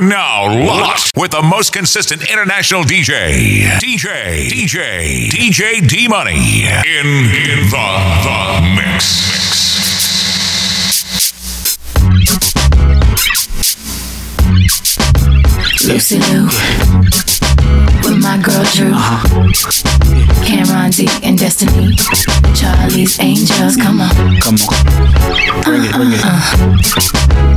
Now 0.00 0.46
locked 0.66 1.12
with 1.16 1.30
the 1.30 1.40
most 1.40 1.72
consistent 1.72 2.28
international 2.28 2.82
DJ, 2.82 3.62
DJ, 3.78 4.48
DJ, 4.48 5.28
DJ 5.28 5.88
D 5.88 6.08
Money 6.08 6.64
in, 6.64 7.06
in 7.06 7.70
the, 7.70 7.86
the 8.24 8.74
mix. 8.74 9.22
Lucy 15.86 16.18
Liu 16.18 16.48
with 18.14 18.22
my 18.22 18.38
girl 18.38 18.64
Drew, 18.72 18.92
uh-huh. 18.92 20.44
Cameron 20.44 20.90
D 20.90 21.08
and 21.22 21.38
Destiny, 21.38 21.96
Charlie's 22.54 23.18
Angels. 23.20 23.76
Come 23.76 24.00
on. 24.00 24.10
Come 24.40 24.56
on. 24.68 25.62
Bring 25.62 25.84
it, 25.84 25.92
bring 25.92 26.12
it. 26.12 26.20
Uh-huh. 26.22 27.54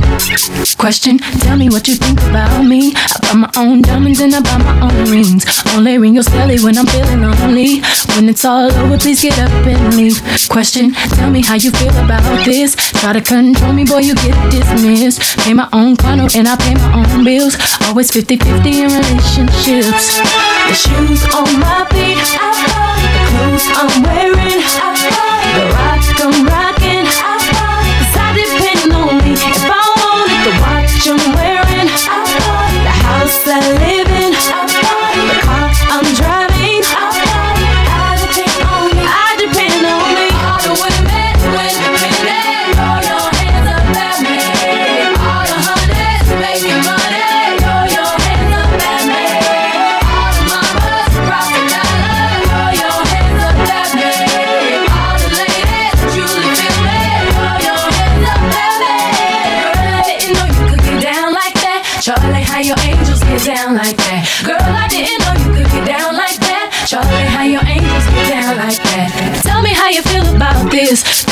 Question, 0.78 1.18
tell 1.18 1.56
me 1.56 1.68
what 1.68 1.86
you 1.86 1.94
think 1.94 2.20
about 2.22 2.62
me. 2.62 2.92
I 2.94 3.18
buy 3.22 3.34
my 3.34 3.50
own 3.56 3.82
diamonds 3.82 4.20
and 4.20 4.34
I 4.34 4.40
buy 4.40 4.58
my 4.58 4.80
own 4.80 5.10
rings. 5.10 5.44
Only 5.74 5.98
ring 5.98 6.14
your 6.14 6.24
celly 6.24 6.62
when 6.62 6.76
I'm 6.78 6.86
feeling 6.86 7.22
lonely. 7.22 7.80
When 8.16 8.28
it's 8.28 8.44
all 8.44 8.72
over, 8.72 8.98
please 8.98 9.22
get 9.22 9.38
up 9.38 9.50
and 9.66 9.94
leave. 9.96 10.20
Question, 10.48 10.92
tell 10.92 11.30
me 11.30 11.42
how 11.42 11.54
you 11.54 11.70
feel 11.72 11.96
about 12.04 12.22
this. 12.44 12.74
Try 12.74 13.12
to 13.12 13.20
control 13.20 13.72
me, 13.72 13.84
boy, 13.84 13.98
you 13.98 14.14
get 14.14 14.50
dismissed. 14.50 15.38
Pay 15.40 15.54
my 15.54 15.68
own 15.72 15.96
condo 15.96 16.26
and 16.34 16.48
I 16.48 16.56
pay 16.56 16.74
my 16.74 17.04
own 17.04 17.24
bills. 17.24 17.56
Always 17.82 18.10
50 18.10 18.36
50 18.36 18.82
in 18.82 18.90
relationships. 18.90 20.47
The 20.68 20.74
shoes 20.74 21.22
on 21.34 21.48
my 21.60 21.86
feet, 21.90 22.18
I 22.36 22.50
bought 22.72 23.00
the 23.14 23.22
clothes 23.30 23.66
I'm 23.78 23.92
wearing. 24.04 24.62
I 24.64 24.92
bought 25.16 25.46
the 25.54 25.64
rock 25.76 25.97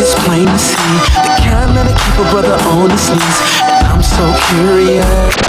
it's 0.00 0.14
plain 0.26 0.46
to 0.46 0.58
see. 0.58 0.94
The 1.22 1.32
kind 1.46 1.70
that'll 1.76 1.94
keep 1.94 2.16
a 2.18 2.26
brother 2.34 2.56
on 2.74 2.90
his 2.90 3.06
knees. 3.10 3.38
And 3.62 3.86
I'm 3.86 4.02
so 4.02 4.26
curious. 4.50 5.04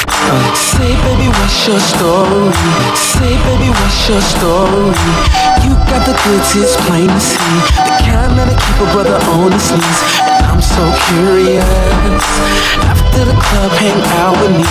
Uh, 0.05 0.53
say, 0.53 0.93
baby, 1.05 1.29
what's 1.29 1.65
your 1.65 1.81
story? 1.81 2.53
Say, 2.93 3.33
baby, 3.45 3.69
what's 3.73 4.09
your 4.09 4.21
story? 4.21 4.93
You 5.65 5.73
got 5.89 6.05
the 6.05 6.13
goods, 6.25 6.53
it's 6.57 6.77
plain 6.85 7.09
to 7.09 7.21
see. 7.21 7.57
The 7.73 7.93
kind 8.05 8.37
that'll 8.37 8.53
keep 8.53 8.77
a 8.85 8.87
brother 8.93 9.17
on 9.33 9.51
his 9.51 9.65
knees. 9.73 9.99
And 10.21 10.45
I'm 10.45 10.61
so 10.61 10.83
curious. 11.09 11.65
After 12.85 13.25
the 13.25 13.37
club, 13.37 13.71
hang 13.81 14.01
out 14.21 14.37
with 14.41 14.53
me. 14.61 14.67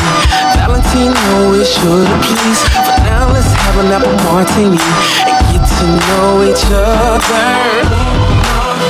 Valentino 0.54 1.54
is 1.58 1.66
sure 1.66 2.04
to 2.06 2.16
please. 2.22 2.62
For 2.86 2.98
now, 3.10 3.26
let's 3.32 3.50
have 3.50 3.76
an 3.82 3.90
apple 3.90 4.14
martini 4.22 4.78
and 4.78 5.38
get 5.50 5.62
to 5.66 5.86
know 6.06 6.46
each 6.46 6.64
other. 6.70 8.03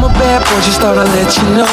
Ooh. 0.00 0.06
I'm 0.06 0.08
a 0.08 0.18
bad 0.18 0.40
boy, 0.48 0.60
just 0.64 0.80
thought 0.80 0.96
I'd 0.96 1.08
let 1.12 1.36
you 1.36 1.44
know. 1.52 1.68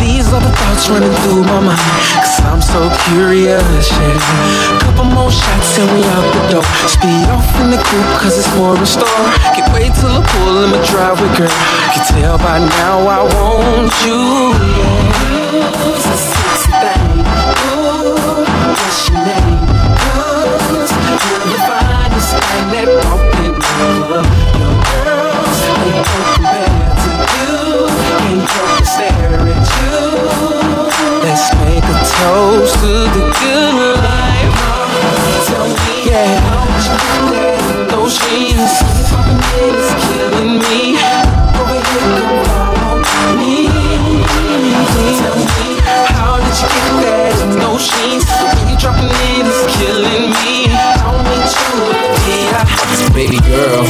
These 0.00 0.32
are 0.32 0.40
the 0.40 0.48
thoughts 0.48 0.88
running 0.88 1.12
through 1.20 1.44
my 1.44 1.60
mind. 1.60 1.80
Cause 2.16 2.40
I'm 2.48 2.62
so 2.62 2.88
curious, 3.12 3.60
yeah. 3.92 4.80
Couple 4.80 5.04
more 5.04 5.30
shots 5.30 5.78
and 5.78 5.90
we 5.92 6.04
out 6.04 6.24
the 6.32 6.40
door. 6.48 6.64
Speed 6.88 7.28
off 7.28 7.44
in 7.60 7.70
the 7.70 7.76
coupe, 7.76 8.12
cause 8.20 8.38
it's 8.38 8.48
more 8.56 8.76
in 8.76 8.86
store. 8.86 9.04
Can't 9.52 9.68
wait 9.74 9.92
till 10.00 10.08
I 10.08 10.24
pull 10.24 10.64
in 10.64 10.70
my 10.72 10.80
driveway, 10.88 11.28
girl. 11.36 11.52
Can 11.92 12.04
tell 12.08 12.38
by 12.38 12.58
now 12.58 13.04
I 13.04 13.20
want 13.28 13.92
you, 14.06 14.56
yeah. 14.56 15.68
A 15.92 16.16
sexy 16.16 16.72
thing. 16.72 17.20
Ooh, 17.76 18.16
what's 18.16 19.12
your 19.12 19.20
name? 19.28 19.60
Cause 20.72 20.88
you're 21.20 21.44
the 21.44 21.60
finest 21.68 22.32
thing 22.32 22.66
that 22.72 22.88
walked 22.88 23.36
in. 23.44 23.52
Your 24.56 24.72
girls, 24.88 25.58
they 25.84 26.00
don't 26.00 26.32
compare 26.32 26.57
a 31.88 31.96
toast 32.04 32.74
to 32.80 32.92
the 33.16 33.24
good 33.40 33.96
life. 34.04 34.52
Yeah? 36.04 36.40
Popping 39.10 39.40
it 39.56 39.74
is 39.74 39.90
killing 40.04 40.58
me. 40.58 40.96
How 46.12 46.36
did 46.38 46.56
you 46.60 46.68
get 47.00 47.48
that 48.26 48.66
you 48.68 48.76
dropping 48.78 49.08
it 49.08 49.46
is 49.46 49.60
killing 49.76 50.26
me. 50.36 50.56
Want 51.24 51.48
you. 52.28 53.14
Baby 53.14 53.40
girl, 53.48 53.84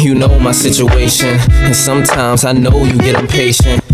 you 0.00 0.14
know 0.14 0.38
my 0.38 0.52
situation. 0.52 1.38
And 1.50 1.74
sometimes 1.74 2.44
I 2.44 2.52
know 2.52 2.84
you 2.84 2.98
get 2.98 3.18
impatient. 3.18 3.93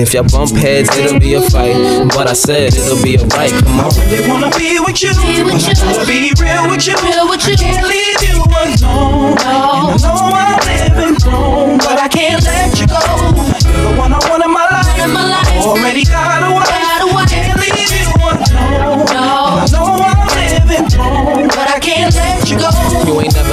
if 0.01 0.15
y'all 0.15 0.25
bump 0.25 0.57
heads, 0.57 0.89
it'll 0.97 1.19
be 1.19 1.35
a 1.35 1.41
fight. 1.41 1.77
But 2.09 2.25
I 2.25 2.33
said 2.33 2.73
it'll 2.73 3.01
be 3.03 3.19
alright. 3.19 3.51
Come 3.51 3.79
on. 3.79 3.93
I 3.93 4.09
really 4.09 4.27
wanna 4.27 4.49
be 4.57 4.79
with 4.81 4.97
you. 5.03 5.13
Be 5.21 5.45
with 5.45 5.61
you. 5.61 5.77
I 5.77 5.93
wanna 5.93 6.05
be 6.09 6.33
real 6.41 6.65
with 6.73 6.87
you. 6.89 6.97
Real 7.05 7.29
with 7.29 7.45
you. 7.45 7.53
I 7.53 7.61
can't 7.61 7.85
leave 7.85 8.21
you 8.25 8.41
alone. 8.41 8.81
No. 8.81 9.37
And 9.37 9.93
I 9.93 9.97
know 10.01 10.17
I'm 10.33 10.57
living 10.65 11.21
wrong, 11.29 11.77
but 11.77 12.01
I 12.01 12.07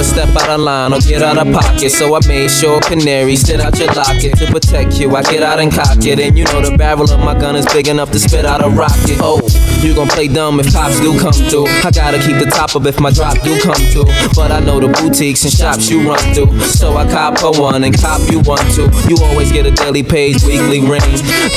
step 0.03 0.29
out 0.35 0.49
of 0.49 0.61
line 0.61 0.93
or 0.93 0.99
get 0.99 1.21
out 1.21 1.37
of 1.37 1.51
pocket. 1.53 1.89
So 1.89 2.15
I 2.15 2.19
made 2.27 2.49
sure 2.51 2.79
canary 2.81 3.35
sit 3.35 3.59
out 3.59 3.77
your 3.79 3.93
locket 3.93 4.37
to 4.37 4.45
protect 4.51 4.99
you. 4.99 5.15
I 5.15 5.23
get 5.23 5.43
out 5.43 5.59
and 5.59 5.71
cock 5.71 6.03
it. 6.05 6.19
And 6.19 6.37
you 6.37 6.45
know 6.45 6.61
the 6.61 6.77
barrel 6.77 7.09
of 7.09 7.19
my 7.19 7.37
gun 7.37 7.55
is 7.55 7.65
big 7.73 7.87
enough 7.87 8.11
to 8.11 8.19
spit 8.19 8.45
out 8.45 8.63
a 8.63 8.69
rocket. 8.69 9.17
Oh, 9.21 9.41
you 9.81 9.95
gon' 9.95 10.07
play 10.07 10.27
dumb 10.27 10.59
if 10.59 10.71
cops 10.73 10.99
do 10.99 11.17
come 11.19 11.33
through. 11.33 11.67
I 11.67 11.91
gotta 11.91 12.19
keep 12.19 12.37
the 12.37 12.49
top 12.49 12.75
up 12.75 12.85
if 12.85 12.99
my 12.99 13.11
drop 13.11 13.39
do 13.41 13.59
come 13.61 13.81
through. 13.91 14.05
But 14.35 14.51
I 14.51 14.59
know 14.59 14.79
the 14.79 14.87
boutiques 14.87 15.43
and 15.43 15.53
shops 15.53 15.89
you 15.89 16.07
run 16.07 16.19
through. 16.33 16.59
So 16.61 16.97
I 16.97 17.09
cop 17.09 17.39
for 17.39 17.51
one 17.59 17.83
and 17.83 17.95
cop 17.97 18.21
you 18.31 18.39
one 18.41 18.65
too. 18.71 18.89
You 19.07 19.17
always 19.23 19.51
get 19.51 19.65
a 19.65 19.71
daily 19.71 20.03
page, 20.03 20.43
weekly 20.43 20.81
ring. 20.81 21.01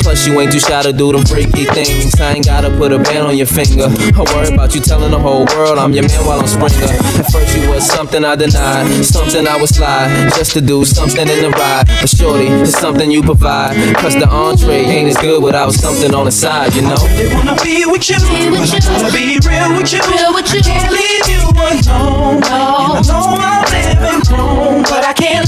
Plus 0.02 0.26
you 0.26 0.38
ain't 0.40 0.52
too 0.52 0.60
shy 0.60 0.82
to 0.82 0.92
do 0.92 1.12
them 1.12 1.24
freaky 1.24 1.64
things. 1.66 2.18
I 2.20 2.34
ain't 2.34 2.46
gotta 2.46 2.70
put 2.70 2.92
a 2.92 2.98
band 2.98 3.26
on 3.26 3.36
your 3.36 3.46
finger. 3.46 3.86
I 3.88 4.22
worry 4.34 4.54
about 4.54 4.74
you 4.74 4.80
telling 4.80 5.10
the 5.10 5.18
whole 5.18 5.46
world 5.46 5.78
I'm 5.78 5.92
your 5.92 6.06
man 6.08 6.26
while 6.26 6.40
I'm 6.40 6.46
Springer. 6.46 6.92
At 7.18 7.32
first 7.32 7.56
you 7.56 7.68
was 7.70 7.86
something 7.86 8.24
I 8.24 8.31
denied, 8.36 9.04
something 9.04 9.46
I 9.46 9.56
would 9.60 9.68
slide 9.68 10.30
just 10.36 10.52
to 10.52 10.60
do 10.60 10.84
something 10.84 11.28
in 11.28 11.42
the 11.42 11.50
ride. 11.50 11.86
But 11.86 12.08
shorty, 12.08 12.46
it's 12.46 12.78
something 12.78 13.10
you 13.10 13.22
provide. 13.22 13.74
Cause 13.96 14.14
the 14.14 14.28
entree 14.28 14.84
ain't 14.84 15.08
as 15.08 15.16
good 15.18 15.42
without 15.42 15.72
something 15.72 16.14
on 16.14 16.24
the 16.26 16.32
side, 16.32 16.74
you 16.74 16.82
know? 16.82 16.96
I 16.98 17.06
really 17.16 17.34
wanna 17.34 17.56
be 17.62 17.84
with 17.86 18.08
you, 18.08 18.18
but 18.18 18.72
I 18.72 18.78
gotta 18.80 19.12
be 19.12 19.38
real 19.46 19.76
with 19.76 19.92
you. 19.92 20.00
I 20.02 20.60
can't 20.62 20.92
leave 20.92 21.28
you 21.28 21.42
alone. 21.52 22.42
And 22.42 22.44
I 22.44 23.02
know 23.06 23.24
I'm 23.38 23.64
living 23.72 24.22
wrong, 24.30 24.82
but 24.82 25.04
I 25.04 25.12
can't 25.12 25.41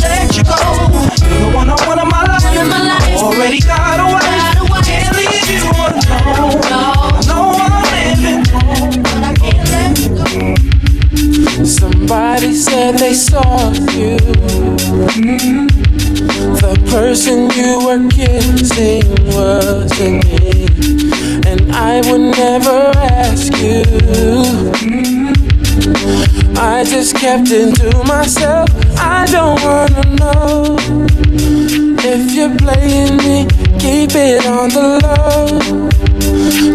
it 34.25 34.47
on 34.47 34.71
the 34.71 34.87
low. 35.05 35.89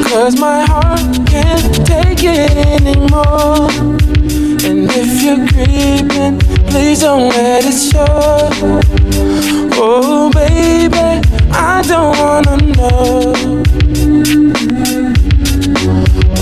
Cause 0.04 0.40
my 0.40 0.62
heart 0.66 1.28
can't 1.28 1.86
take 1.86 2.24
it 2.24 2.52
anymore. 2.78 3.70
And 4.68 4.88
if 5.02 5.24
you're 5.24 5.48
creeping, 5.48 6.38
please 6.70 7.00
don't 7.00 7.30
let 7.30 7.64
it 7.66 7.80
show. 7.92 8.50
Oh, 9.82 10.30
baby, 10.32 11.28
I 11.52 11.82
don't 11.88 12.18
wanna 12.20 12.58
know. 12.78 13.34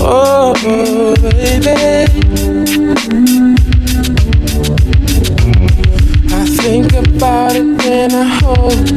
Oh, 0.00 0.54
baby. 1.22 1.78
I 6.30 6.44
think 6.60 6.92
about 6.92 7.56
it 7.56 7.64
when 7.64 8.12
I 8.12 8.24
hold 8.42 8.87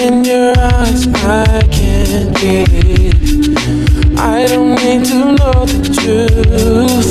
in 0.00 0.24
your 0.24 0.54
eyes, 0.58 1.06
I 1.08 1.60
can't 1.70 2.32
breathe. 2.34 3.58
I 4.18 4.46
don't 4.48 4.74
need 4.82 5.04
to 5.10 5.18
know 5.36 5.66
the 5.66 5.80
truth. 5.98 7.10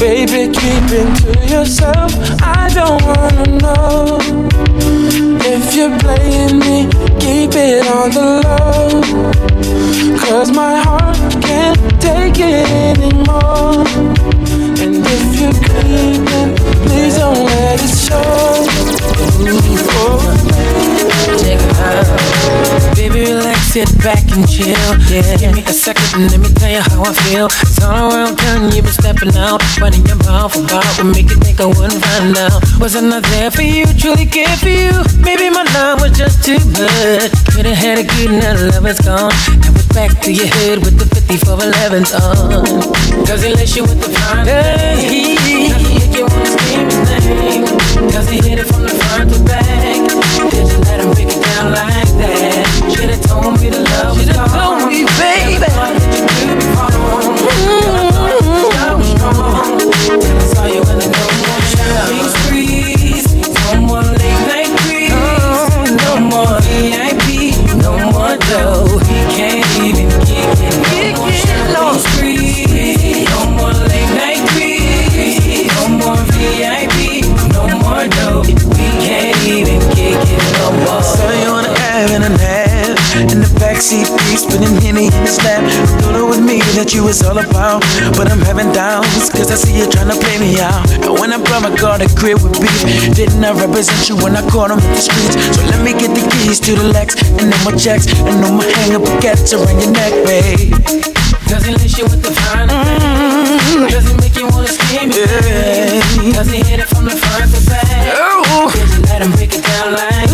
Baby, 0.00 0.52
keep 0.58 0.86
it 1.00 1.08
to 1.22 1.32
yourself. 1.54 2.12
I 2.42 2.68
don't 2.74 3.00
wanna 3.08 3.46
know 3.62 4.18
if 5.54 5.74
you're 5.76 5.96
playing 6.00 6.58
me. 6.58 6.88
Keep 7.20 7.52
it 7.54 7.86
on 7.86 8.10
the 8.18 8.28
low. 8.44 9.02
Cause 10.24 10.50
my 10.50 10.76
heart 10.80 11.16
can't 11.42 11.78
take 12.00 12.38
it 12.38 12.66
anymore. 12.90 13.86
And 14.82 14.96
if 15.16 15.40
you're 15.40 15.58
creeping, 15.68 16.50
please 16.86 17.16
don't 17.16 17.44
let 17.46 17.80
it 17.80 17.94
show. 18.06 18.48
Check 19.48 20.47
Baby, 22.94 23.32
relax, 23.32 23.72
sit 23.72 23.88
back 24.04 24.20
and 24.36 24.44
chill. 24.44 24.76
Yeah. 25.08 25.36
Give 25.38 25.54
me 25.54 25.62
a 25.64 25.72
second 25.72 26.04
and 26.20 26.30
let 26.30 26.40
me 26.40 26.52
tell 26.52 26.68
you 26.68 26.80
how 26.80 27.02
I 27.02 27.12
feel. 27.24 27.46
It's 27.46 27.80
all 27.82 28.12
around 28.12 28.36
town, 28.36 28.72
you've 28.72 28.84
been 28.84 28.92
stepping 28.92 29.34
out. 29.36 29.62
Running 29.80 30.04
your 30.04 30.16
mouth 30.28 30.54
about 30.56 30.84
what 30.84 31.06
make 31.06 31.30
you 31.30 31.36
think 31.36 31.60
I 31.60 31.66
wouldn't 31.66 32.04
find 32.04 32.36
out. 32.36 32.60
Wasn't 32.78 33.12
I 33.12 33.20
there 33.20 33.50
for 33.50 33.62
you, 33.62 33.86
truly 33.96 34.26
care 34.26 34.56
for 34.60 34.68
you? 34.68 34.92
Maybe 35.24 35.48
my 35.48 35.64
love 35.72 36.02
was 36.02 36.12
just 36.12 36.44
too 36.44 36.60
much. 36.76 37.32
Could've 37.54 37.72
had 37.72 37.96
a 37.96 38.04
good 38.04 38.30
night, 38.36 38.60
love 38.68 38.84
is 38.84 39.00
gone. 39.00 39.32
Now 39.64 39.72
it's 39.72 39.88
back 39.96 40.20
to 40.22 40.32
your 40.32 40.48
head 40.48 40.84
with 40.84 40.98
the 40.98 41.08
5411s 41.16 42.12
on. 42.12 43.24
Cause 43.24 43.42
he 43.42 43.54
let 43.54 43.74
you 43.74 43.84
with 43.84 44.00
the 44.04 44.10
fine 44.12 44.44
thing. 44.44 45.37
Represent 93.58 94.08
you 94.08 94.16
when 94.16 94.36
I 94.36 94.42
caught 94.50 94.70
him 94.70 94.78
in 94.78 94.90
the 94.94 95.02
streets 95.02 95.34
So 95.54 95.62
let 95.66 95.82
me 95.82 95.92
get 95.92 96.14
the 96.14 96.22
keys 96.30 96.60
to 96.60 96.74
the 96.74 96.88
Lex 96.94 97.18
And 97.38 97.52
then 97.52 97.60
my 97.64 97.74
checks 97.74 98.06
And 98.06 98.40
no 98.40 98.52
more 98.54 98.70
hang 98.78 98.94
up 98.94 99.02
baguettes 99.02 99.52
around 99.52 99.78
your 99.82 99.92
neck, 99.92 100.14
babe 100.24 100.74
Does 101.50 101.64
he 101.66 101.72
let 101.74 101.90
you 101.98 102.04
with 102.04 102.22
the 102.22 102.32
fine 102.32 102.68
thing? 102.68 103.90
Does 103.90 104.06
he 104.08 104.14
make 104.22 104.36
you 104.36 104.46
wanna 104.48 104.68
scream 104.68 105.10
it? 105.10 105.18
Yeah. 105.18 106.32
Does 106.32 106.50
he 106.50 106.62
hit 106.62 106.80
it 106.80 106.88
from 106.88 107.04
the 107.04 107.16
front 107.16 107.50
to 107.54 107.60
back? 107.68 107.86
Did 108.72 108.88
you 108.94 109.02
let 109.10 109.22
him 109.22 109.32
break 109.32 109.54
it 109.54 109.64
down 109.64 109.92
like 109.92 110.27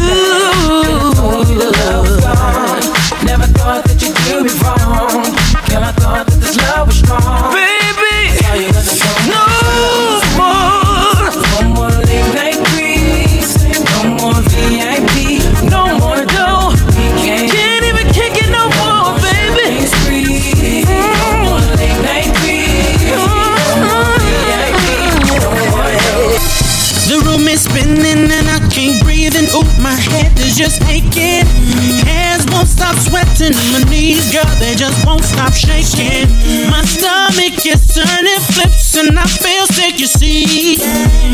sweating, 33.35 33.57
my 33.73 33.83
knees, 33.91 34.33
girl, 34.33 34.45
they 34.59 34.75
just 34.75 35.07
won't 35.07 35.25
stop 35.25 35.53
shaking. 35.53 36.29
My 36.71 36.83
stomach 36.85 37.65
is 37.67 37.95
turning 37.95 38.41
flips 38.53 38.97
and 38.97 39.19
I 39.19 39.27
feel 39.27 39.67
sick, 39.67 39.99
you 40.01 40.07
see. 40.07 40.83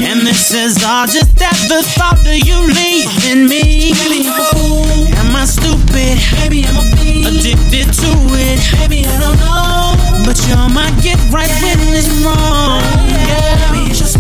And 0.05 0.27
this 0.27 0.53
is 0.53 0.83
all 0.85 1.07
just 1.07 1.41
at 1.41 1.57
the 1.69 1.83
thought 1.97 2.21
of 2.21 2.39
you 2.47 2.59
leaving 2.67 3.49
me. 3.49 3.93
Am 3.93 4.41
a 4.41 4.45
fool. 4.53 5.07
Am 5.19 5.37
I 5.37 5.45
stupid? 5.45 6.19
Maybe 6.41 6.65
I'm 6.67 6.77
a 6.77 6.91
addicted 7.29 7.93
to 7.93 8.11
it. 8.35 8.61
Maybe 8.79 9.07
I 9.07 9.21
don't 9.21 9.39
know. 9.39 10.25
But 10.25 10.39
you're 10.49 10.69
my 10.71 10.91
get 11.03 11.19
right 11.33 11.51
when 11.63 11.79
it's 11.95 12.09
wrong. 12.25 12.81
Yeah. 13.09 13.73
Maybe 13.73 13.91
it's 13.91 14.01
your 14.01 14.20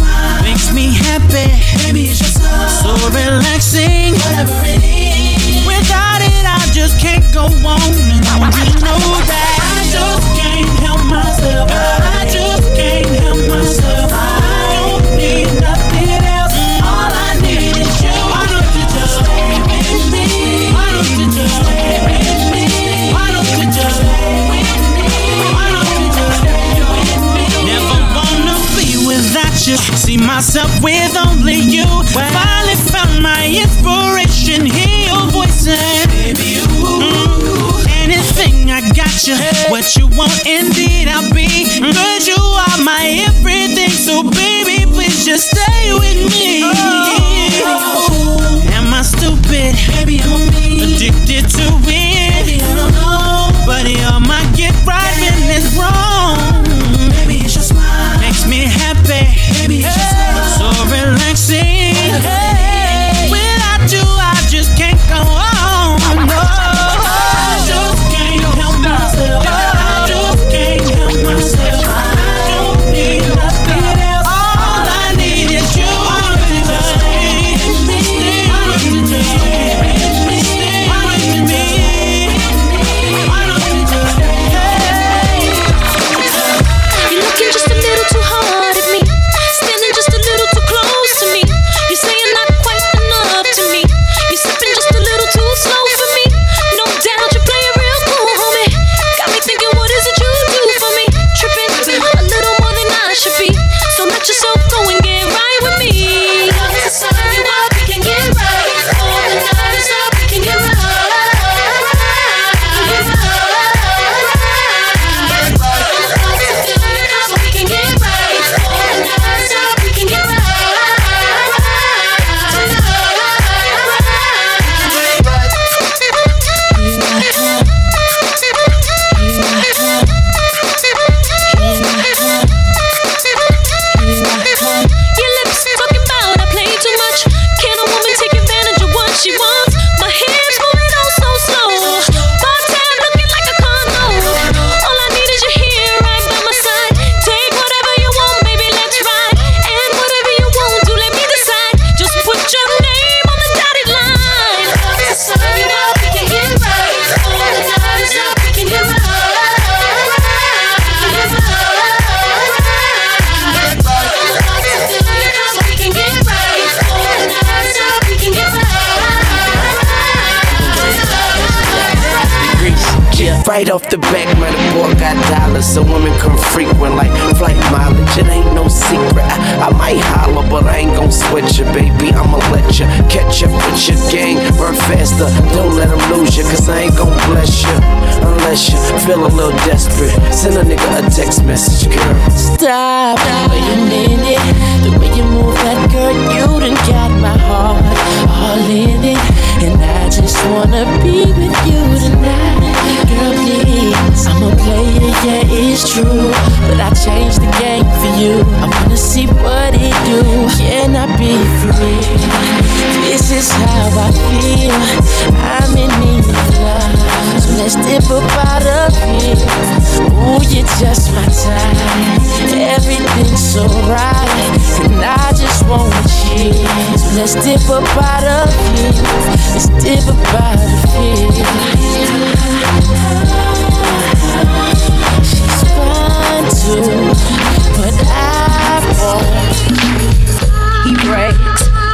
Christmas. 191.30 191.69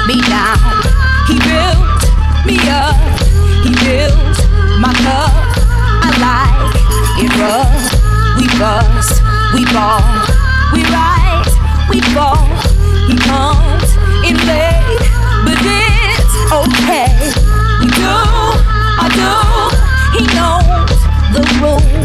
me 0.06 0.20
down. 0.22 0.58
He 1.26 1.34
built 1.42 2.02
me 2.46 2.56
up. 2.70 2.94
He 3.64 3.70
built 3.82 4.36
my 4.78 4.92
cup. 5.02 5.34
I 6.06 6.10
like 6.22 6.76
it 7.24 7.32
rough. 7.42 8.06
We 8.38 8.46
bust, 8.58 9.22
we 9.54 9.64
fall. 9.74 10.04
we 10.72 10.82
rise, 10.84 11.54
we 11.90 12.00
fall. 12.14 12.46
He 13.08 13.16
comes 13.16 13.90
in 14.28 14.36
late, 14.46 15.02
but 15.44 15.58
it's 15.58 16.34
okay. 16.52 17.10
We 17.80 17.88
do, 17.90 18.16
I 19.02 19.08
do. 19.18 19.32
He 20.18 20.22
knows 20.36 20.98
the 21.34 21.42
rules. 21.60 21.95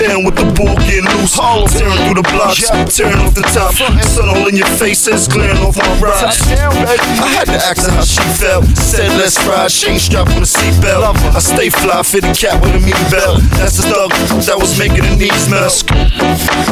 Town 0.00 0.24
with 0.24 0.36
the 0.36 0.48
bull 0.56 0.72
getting 0.88 1.04
loose. 1.16 1.36
Tearing 1.36 2.00
through 2.04 2.18
the 2.20 2.26
blocks, 2.32 2.68
tearing 2.96 3.20
off 3.20 3.34
the 3.34 3.44
top. 3.52 3.74
Sun 4.04 4.28
all 4.28 4.48
in 4.48 4.56
your 4.56 4.68
face, 4.80 5.06
it's 5.06 5.28
glaring 5.28 5.58
off 5.58 5.76
my 5.76 5.88
rocks. 6.00 6.40
I 6.48 7.28
had 7.28 7.46
to 7.46 7.60
ask 7.60 7.84
her 7.84 7.92
how 7.92 8.04
she 8.04 8.22
felt. 8.40 8.64
Said 8.76 9.08
let's 9.18 9.36
ride, 9.46 9.70
she 9.70 9.90
ain't 9.90 10.00
strapped 10.00 10.32
with 10.34 10.48
a 10.48 10.50
seatbelt. 10.50 11.16
I 11.34 11.38
stay 11.38 11.70
fly, 11.70 12.02
fit 12.02 12.24
a 12.24 12.32
cat 12.32 12.60
with 12.62 12.74
a 12.74 12.80
mean 12.80 12.96
belt. 13.10 13.40
That's 13.60 13.76
the 13.76 13.84
thug 13.88 14.10
that 14.46 14.56
was 14.58 14.78
making 14.78 15.04
the 15.04 15.16
knees 15.16 15.48
melt. 15.48 15.84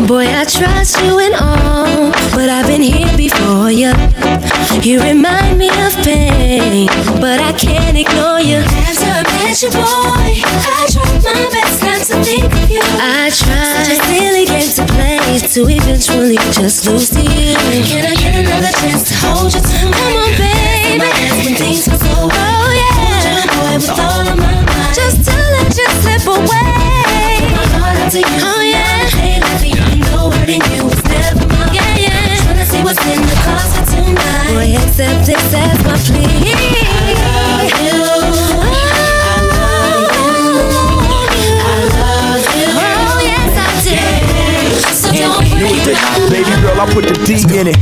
Boy, 0.08 0.26
I 0.28 0.44
trust 0.44 1.00
you 1.02 1.18
and 1.18 1.34
all, 1.36 2.12
but 2.32 2.48
I've 2.48 2.66
been 2.66 2.82
here 2.82 3.12
before 3.16 3.70
you. 3.70 3.92
You 4.82 5.00
remind 5.02 5.58
me 5.58 5.68
of 5.68 5.92
pain, 6.04 6.88
but 7.20 7.40
I 7.40 7.52
can't 7.52 7.96
ignore 7.96 8.40
you. 8.40 8.60
As 8.88 9.00
I 9.02 9.22
met 9.24 9.62
you, 9.62 9.70
boy, 9.70 10.44
I 10.44 10.86
tried 10.92 11.22
my 11.24 11.48
best 11.52 11.87
not 12.10 12.24
think 12.24 12.44
of 12.44 12.70
you. 12.70 12.80
I 12.82 13.28
tried, 13.28 13.84
just 13.84 14.02
really 14.08 14.46
came 14.46 14.70
to 14.76 14.84
play 14.92 15.18
to 15.38 15.60
eventually 15.68 16.36
just 16.52 16.86
lose 16.86 17.10
to 17.10 17.20
you. 17.20 17.54
Can 17.84 18.06
I 18.06 18.14
get 18.14 18.34
another 18.34 18.72
chance 18.80 19.08
to 19.08 19.14
hold 19.26 19.52
you? 19.52 19.60
Come 19.60 19.92
on, 19.92 20.32
baby. 20.38 21.04
When 21.44 21.54
things 21.54 21.88
go 21.88 21.96
so 21.96 22.28
oh 22.32 22.70
yeah, 22.72 23.44
boy, 23.52 23.76
with 23.76 23.92
all 24.00 24.24
of 24.24 24.36
my 24.36 24.56
mind, 24.64 24.94
just 24.94 25.24
to 25.28 25.36
let 25.36 25.68
you 25.76 25.88
slip 26.00 26.24
away. 26.32 27.44
My 27.52 27.64
heart 27.76 27.96
out 28.00 28.12
to 28.12 28.20
you. 28.20 28.40
Oh 28.40 28.62
yeah, 28.62 29.04
I 29.04 29.94
know 30.08 30.30
hurting 30.30 30.64
you 30.72 30.84
was 30.84 31.02
never 31.04 31.46
mine. 31.46 31.74
Yeah, 31.74 32.08
yeah. 32.08 32.40
Tryna 32.46 32.64
see 32.64 32.82
what's 32.82 33.04
in 33.04 33.20
the 33.20 33.36
closet 33.44 33.84
tonight. 33.84 34.48
Boy, 34.56 34.80
accept 34.80 35.26
this 35.26 35.52
as 35.52 35.78
my 35.84 35.96
plea. 36.08 36.56
I 36.88 37.76
love 37.92 38.72
you. 38.72 38.77
Baby 45.58 46.50
girl, 46.62 46.80
I 46.80 46.86
put 46.92 47.04
the 47.04 47.18
D 47.26 47.42
in 47.58 47.66
it. 47.66 47.76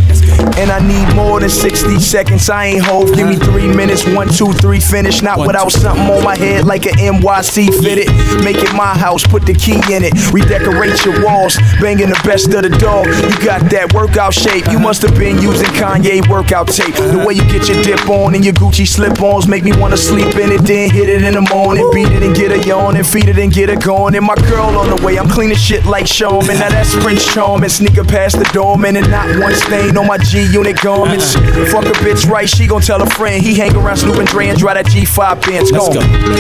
And 0.57 0.71
I 0.71 0.81
need 0.81 1.15
more 1.15 1.41
than 1.41 1.51
60 1.51 1.99
seconds. 2.01 2.49
I 2.49 2.67
ain't 2.67 2.85
hold. 2.85 3.15
Give 3.15 3.29
me 3.29 3.37
three 3.37 3.69
minutes. 3.69 4.07
One, 4.09 4.29
two, 4.29 4.53
three, 4.53 4.81
finish. 4.81 5.21
Not 5.21 5.39
without 5.39 5.71
something 5.71 6.09
on 6.09 6.25
my 6.25 6.37
head 6.37 6.65
like 6.65 6.87
an 6.87 6.95
NYC 6.95 7.69
fitted. 7.83 8.09
Make 8.43 8.57
it 8.57 8.73
my 8.73 8.97
house. 8.97 9.27
Put 9.27 9.45
the 9.45 9.53
key 9.53 9.77
in 9.93 10.05
it. 10.05 10.13
Redecorate 10.33 11.05
your 11.05 11.23
walls. 11.25 11.57
Banging 11.81 12.09
the 12.09 12.21
best 12.25 12.53
of 12.55 12.63
the 12.63 12.71
dog. 12.71 13.07
You 13.07 13.45
got 13.45 13.69
that 13.71 13.93
workout 13.93 14.33
shape. 14.33 14.67
You 14.71 14.79
must 14.79 15.03
have 15.03 15.19
been 15.19 15.41
using 15.43 15.69
Kanye 15.77 16.27
workout 16.29 16.69
tape. 16.69 16.95
The 16.95 17.23
way 17.27 17.35
you 17.35 17.45
get 17.53 17.69
your 17.69 17.83
dip 17.83 18.09
on 18.09 18.35
and 18.35 18.45
your 18.45 18.55
Gucci 18.55 18.87
slip 18.87 19.21
ons 19.21 19.47
make 19.47 19.65
me 19.65 19.73
wanna 19.77 19.97
sleep 19.97 20.37
in 20.37 20.53
it. 20.53 20.63
Then 20.63 20.91
hit 20.91 21.09
it 21.09 21.23
in 21.23 21.35
the 21.35 21.47
morning. 21.53 21.89
Beat 21.93 22.09
it 22.09 22.23
and 22.23 22.35
get 22.35 22.53
a 22.53 22.59
yawn 22.67 22.97
and 22.97 23.07
feed 23.07 23.29
it 23.29 23.39
and 23.39 23.53
get 23.53 23.69
it 23.69 23.83
going. 23.83 24.15
And 24.15 24.25
my 24.25 24.37
girl 24.49 24.79
on 24.79 24.95
the 24.95 25.05
way. 25.05 25.19
I'm 25.19 25.29
cleaning 25.29 25.57
shit 25.57 25.85
like 25.85 26.07
Showman. 26.07 26.59
Now 26.59 26.71
that's 26.71 26.95
Prince 26.97 27.25
Charming. 27.67 27.87
Sneaker 27.87 28.05
past 28.05 28.39
the 28.39 28.49
doorman 28.53 28.97
and 28.97 29.11
not 29.11 29.27
one 29.41 29.55
stain 29.55 29.97
on 29.97 30.07
my 30.07 30.19
G 30.19 30.47
unit 30.53 30.81
garments. 30.81 31.37
Uh-uh. 31.37 31.67
Fuck 31.67 31.85
a 31.85 31.93
bitch 32.01 32.29
right, 32.29 32.49
she 32.49 32.67
gon' 32.67 32.81
tell 32.81 33.03
a 33.03 33.07
friend. 33.07 33.43
He 33.43 33.55
hang 33.55 33.75
around 33.77 33.99
Snoop 33.99 34.17
and 34.17 34.29
Dre 34.29 34.49
and 34.49 34.59
drive 34.59 34.77
that 34.77 34.87
G5 34.87 35.47
Benz. 35.47 35.71
Go. 35.71 35.89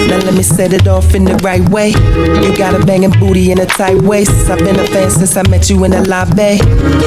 Now 0.08 0.18
let 0.24 0.34
me 0.34 0.42
set 0.42 0.72
it 0.72 0.86
off 0.86 1.14
in 1.14 1.24
the 1.24 1.34
right 1.36 1.66
way. 1.68 1.90
You 1.90 2.56
got 2.56 2.74
a 2.74 2.84
banging 2.84 3.10
booty 3.18 3.50
in 3.50 3.60
a 3.60 3.66
tight 3.66 4.00
waist. 4.02 4.50
I've 4.50 4.58
been 4.58 4.78
a 4.78 4.86
fan 4.86 5.10
since 5.10 5.36
I 5.36 5.42
met 5.48 5.68
you 5.68 5.84
in 5.84 5.90
the 5.90 6.08
lobby. 6.08 6.58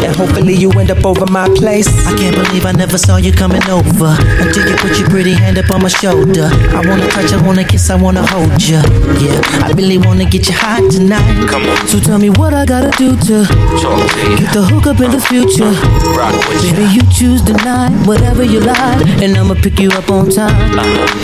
And 0.05 0.15
hopefully 0.15 0.53
you 0.53 0.71
end 0.71 0.91
up 0.91 1.05
over 1.05 1.25
my 1.31 1.47
place. 1.55 1.87
I 2.05 2.15
can't 2.17 2.35
believe 2.35 2.65
I 2.65 2.71
never 2.71 2.97
saw 2.97 3.17
you 3.17 3.31
coming 3.31 3.63
over 3.69 4.15
until 4.39 4.69
you 4.69 4.75
put 4.77 4.99
your 4.99 5.09
pretty 5.09 5.33
hand 5.33 5.57
up 5.57 5.71
on 5.71 5.81
my 5.81 5.89
shoulder. 5.89 6.49
I 6.51 6.85
wanna 6.87 7.07
touch, 7.09 7.31
I 7.33 7.41
wanna 7.45 7.63
kiss, 7.63 7.89
I 7.89 7.95
wanna 7.95 8.25
hold 8.27 8.61
you. 8.61 8.81
Yeah, 9.23 9.41
I 9.65 9.71
really 9.75 9.97
wanna 9.97 10.25
get 10.25 10.47
you 10.47 10.55
hot 10.55 10.91
tonight. 10.91 11.47
Come 11.49 11.63
on. 11.65 11.87
So 11.87 11.99
tell 11.99 12.19
me 12.19 12.29
what 12.29 12.53
I 12.53 12.65
gotta 12.65 12.91
do 12.97 13.15
to 13.15 13.45
Talk 13.81 13.99
to 13.99 14.03
you. 14.03 14.08
Get 14.39 14.53
the 14.53 14.63
hook 14.63 14.87
up 14.87 14.99
in 15.01 15.11
the 15.11 15.21
future. 15.21 15.69
Rock 16.17 16.33
with 16.49 16.63
you. 16.65 16.73
Baby, 16.73 16.85
you 16.97 17.03
choose 17.11 17.41
tonight, 17.41 17.93
whatever 18.07 18.43
you 18.43 18.59
like, 18.59 19.05
and 19.21 19.35
I'ma 19.37 19.55
pick 19.55 19.79
you 19.79 19.89
up 19.91 20.09
on 20.09 20.29
time. 20.29 20.55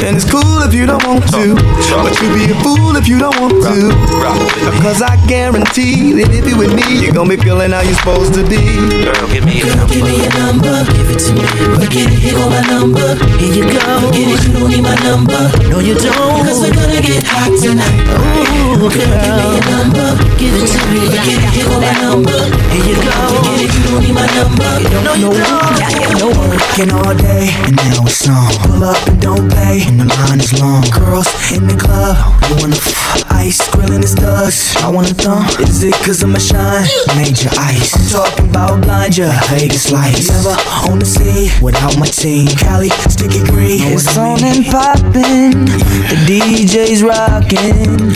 And 0.06 0.16
it's 0.18 0.30
cool 0.30 0.62
if 0.64 0.74
you 0.74 0.86
don't 0.86 1.04
want 1.06 1.26
to. 1.34 1.56
But 1.56 2.14
you 2.22 2.28
be 2.34 2.52
a 2.52 2.58
fool 2.62 2.96
if 2.96 3.08
you 3.08 3.18
don't 3.20 3.36
want 3.40 3.58
to. 3.66 3.90
Rock 4.22 4.38
with 4.40 4.76
me. 4.76 4.82
Cause 4.82 5.02
I 5.02 5.18
guarantee 5.28 6.14
that 6.22 6.30
if 6.32 6.46
you 6.48 6.58
with 6.58 6.74
me, 6.76 6.86
you're 7.02 7.14
gonna 7.14 7.30
be 7.30 7.38
feeling 7.38 7.72
how 7.72 7.82
you're 7.82 7.98
supposed 7.98 8.34
to 8.36 8.44
be. 8.46 8.62
Girl, 9.04 9.28
give 9.34 9.46
me 9.46 9.64
your 9.64 9.74
Give 9.90 10.04
me 10.06 10.22
your 10.22 10.34
number, 10.38 10.76
give 10.94 11.10
it 11.10 11.20
to 11.26 11.32
me. 11.34 11.46
Forget 11.80 12.12
it, 12.12 12.20
here 12.20 12.38
go 12.38 12.50
my 12.50 12.62
number. 12.70 13.08
Here 13.42 13.54
you 13.54 13.66
go. 13.66 13.82
Forget 14.10 14.28
it, 14.30 14.40
you 14.46 14.52
don't 14.54 14.70
need 14.70 14.84
my 14.86 14.96
number. 15.02 15.42
No, 15.72 15.80
you 15.80 15.96
don't. 15.96 16.46
Cause 16.46 16.62
we're 16.62 16.76
gonna 16.76 17.02
get 17.02 17.26
hot 17.26 17.52
tonight. 17.58 18.06
Ooh, 18.14 18.78
girl. 18.78 18.94
Give 18.94 19.10
me 19.10 19.46
your 19.56 19.66
number, 19.74 20.08
give 20.38 20.54
it 20.54 20.66
to 20.70 20.80
me. 20.92 21.02
Forget 21.10 21.40
it, 21.42 21.52
here 21.56 21.68
go 21.70 21.78
my 21.82 21.94
number. 22.02 22.40
Here 22.76 22.92
you 22.92 23.00
go. 23.00 23.16
You 23.56 23.82
don't 23.88 24.04
need 24.04 24.14
my 24.14 24.28
number. 24.36 24.68
No, 25.00 25.14
you 25.16 25.32
don't. 25.32 26.20
No 26.20 26.28
working 26.50 26.92
all 26.92 27.16
day, 27.16 27.48
and 27.64 27.76
now 27.78 28.04
it's 28.04 28.28
on. 28.28 28.52
Pull 28.68 28.84
up 28.84 29.00
and 29.08 29.22
don't 29.22 29.50
pay, 29.52 29.84
and 29.88 30.00
the 30.00 30.06
line 30.06 30.40
is 30.42 30.52
long. 30.60 30.84
Girls 30.92 31.28
in 31.56 31.68
the 31.68 31.76
club, 31.76 32.18
you 32.50 32.56
wanna 32.60 32.76
f- 32.76 33.32
ice, 33.32 33.60
grilling 33.72 34.02
his 34.02 34.14
thugs. 34.16 34.76
I 34.84 34.90
wanna 34.90 35.14
thumb. 35.14 35.46
Is 35.60 35.84
it 35.84 35.94
cause 36.04 36.22
I'm 36.24 36.36
a 36.36 36.40
shine? 36.40 36.86
Major 37.16 37.50
ice. 37.58 37.96
I'm 37.96 38.08
talking 38.12 38.50
about 38.50 38.82
blind 38.82 39.18
ya, 39.18 39.32
Vegas 39.52 39.92
lights. 39.92 40.28
Never 40.30 40.58
on 40.92 41.00
the 41.00 41.06
scene 41.06 41.52
without 41.62 41.98
my 41.98 42.08
team. 42.08 42.48
Cali, 42.48 42.90
sticky 43.08 43.44
green. 43.44 43.80
It's 43.94 44.18
on 44.18 44.44
and 44.44 44.66
poppin'. 44.66 45.64
The 46.12 46.18
DJ's 46.28 47.04
rockin'. 47.04 48.12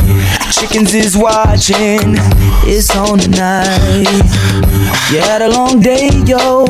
Chickens 0.52 0.93
is 0.93 1.15
watching. 1.15 2.17
It's 2.67 2.89
on 2.95 3.19
tonight. 3.19 4.48
You 5.12 5.19
had 5.21 5.41
a 5.41 5.49
long 5.49 5.79
day, 5.79 6.09
yo. 6.25 6.65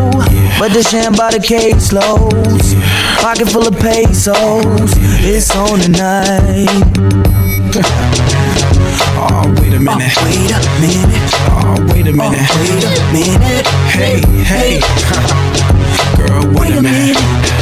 But 0.60 0.74
the 0.74 0.84
sham 0.84 1.14
by 1.14 1.32
the 1.32 1.40
case 1.40 1.92
loads. 1.94 2.76
Pocket 3.22 3.50
full 3.50 3.68
of 3.68 3.78
pesos. 3.80 4.92
It's 5.24 5.56
on 5.56 5.80
tonight. 5.80 6.68
oh, 9.20 9.56
wait 9.60 9.74
a 9.74 9.80
minute. 9.80 10.16
wait 10.24 10.52
a 10.52 10.60
minute. 10.80 11.34
Oh, 11.52 11.76
wait 11.92 12.08
a 12.08 12.14
minute. 12.14 12.48
Oh, 12.50 12.56
oh, 12.56 12.74
wait 12.74 12.88
a 12.88 13.04
minute. 13.14 13.68
Hey, 13.92 14.22
hey. 14.44 14.80
Girl, 16.18 16.44
wait, 16.60 16.76
a 16.78 16.82
minute. 16.82 17.59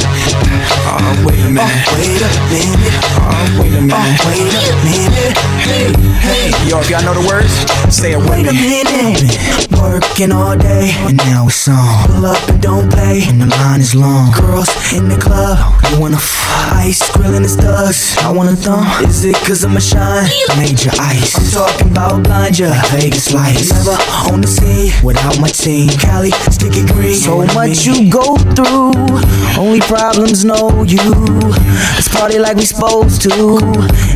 Oh, 1.00 1.24
wait 1.26 1.38
a 1.40 1.50
minute. 1.50 1.62
Uh, 1.62 1.94
wait 1.94 2.20
a 2.20 2.30
minute. 2.50 3.04
Oh, 3.18 3.60
wait 3.60 3.72
a 3.72 3.78
uh, 3.78 3.82
minute. 3.82 4.20
wait 4.26 4.50
a 4.50 4.74
minute. 4.84 5.38
Hey, 5.62 5.92
hey. 6.18 6.68
Yo, 6.68 6.80
if 6.80 6.90
y'all 6.90 7.02
know 7.04 7.14
the 7.14 7.26
words, 7.28 7.52
say 7.94 8.12
it 8.12 8.18
with 8.18 8.28
Wait 8.30 8.46
a 8.48 8.52
me. 8.52 8.82
minute. 8.82 9.68
Working 9.78 10.32
all 10.32 10.56
day, 10.56 10.90
and 11.06 11.16
now 11.18 11.46
it's 11.46 11.68
on. 11.68 12.06
Pull 12.08 12.26
up 12.26 12.48
and 12.48 12.60
don't 12.60 12.92
pay, 12.92 13.22
and 13.28 13.40
the 13.40 13.46
line 13.46 13.80
is 13.80 13.94
long. 13.94 14.32
Girls 14.32 14.68
in 14.92 15.08
the 15.08 15.16
club, 15.16 15.56
you 15.90 16.00
wanna 16.00 16.16
f- 16.16 16.72
ice, 16.74 17.00
grilling 17.16 17.42
his 17.42 17.56
thugs. 17.56 18.16
I 18.18 18.32
wanna 18.32 18.56
thumb. 18.56 18.84
Is 19.04 19.24
it 19.24 19.36
cause 19.46 19.62
I'm 19.64 19.76
a 19.76 19.80
shine? 19.80 20.26
Major 20.56 20.90
ice. 20.98 21.36
I'm 21.38 21.46
talking 21.50 21.90
about 21.92 22.22
blind 22.24 22.58
ya, 22.58 22.72
Vegas 22.90 23.32
lights. 23.32 23.70
Never 23.72 23.96
on 24.32 24.40
the 24.40 24.48
scene 24.48 24.92
without 25.04 25.38
my 25.40 25.48
team. 25.48 25.88
Cali, 25.90 26.30
sticky 26.50 26.84
green. 26.86 27.14
So 27.14 27.46
much 27.54 27.86
you 27.86 28.10
go 28.10 28.36
through, 28.56 28.92
only 29.58 29.80
problems 29.80 30.44
know 30.44 30.84
you. 30.90 31.14
Let's 31.94 32.08
party 32.08 32.38
like 32.38 32.56
we 32.56 32.64
supposed 32.64 33.22
to. 33.22 33.58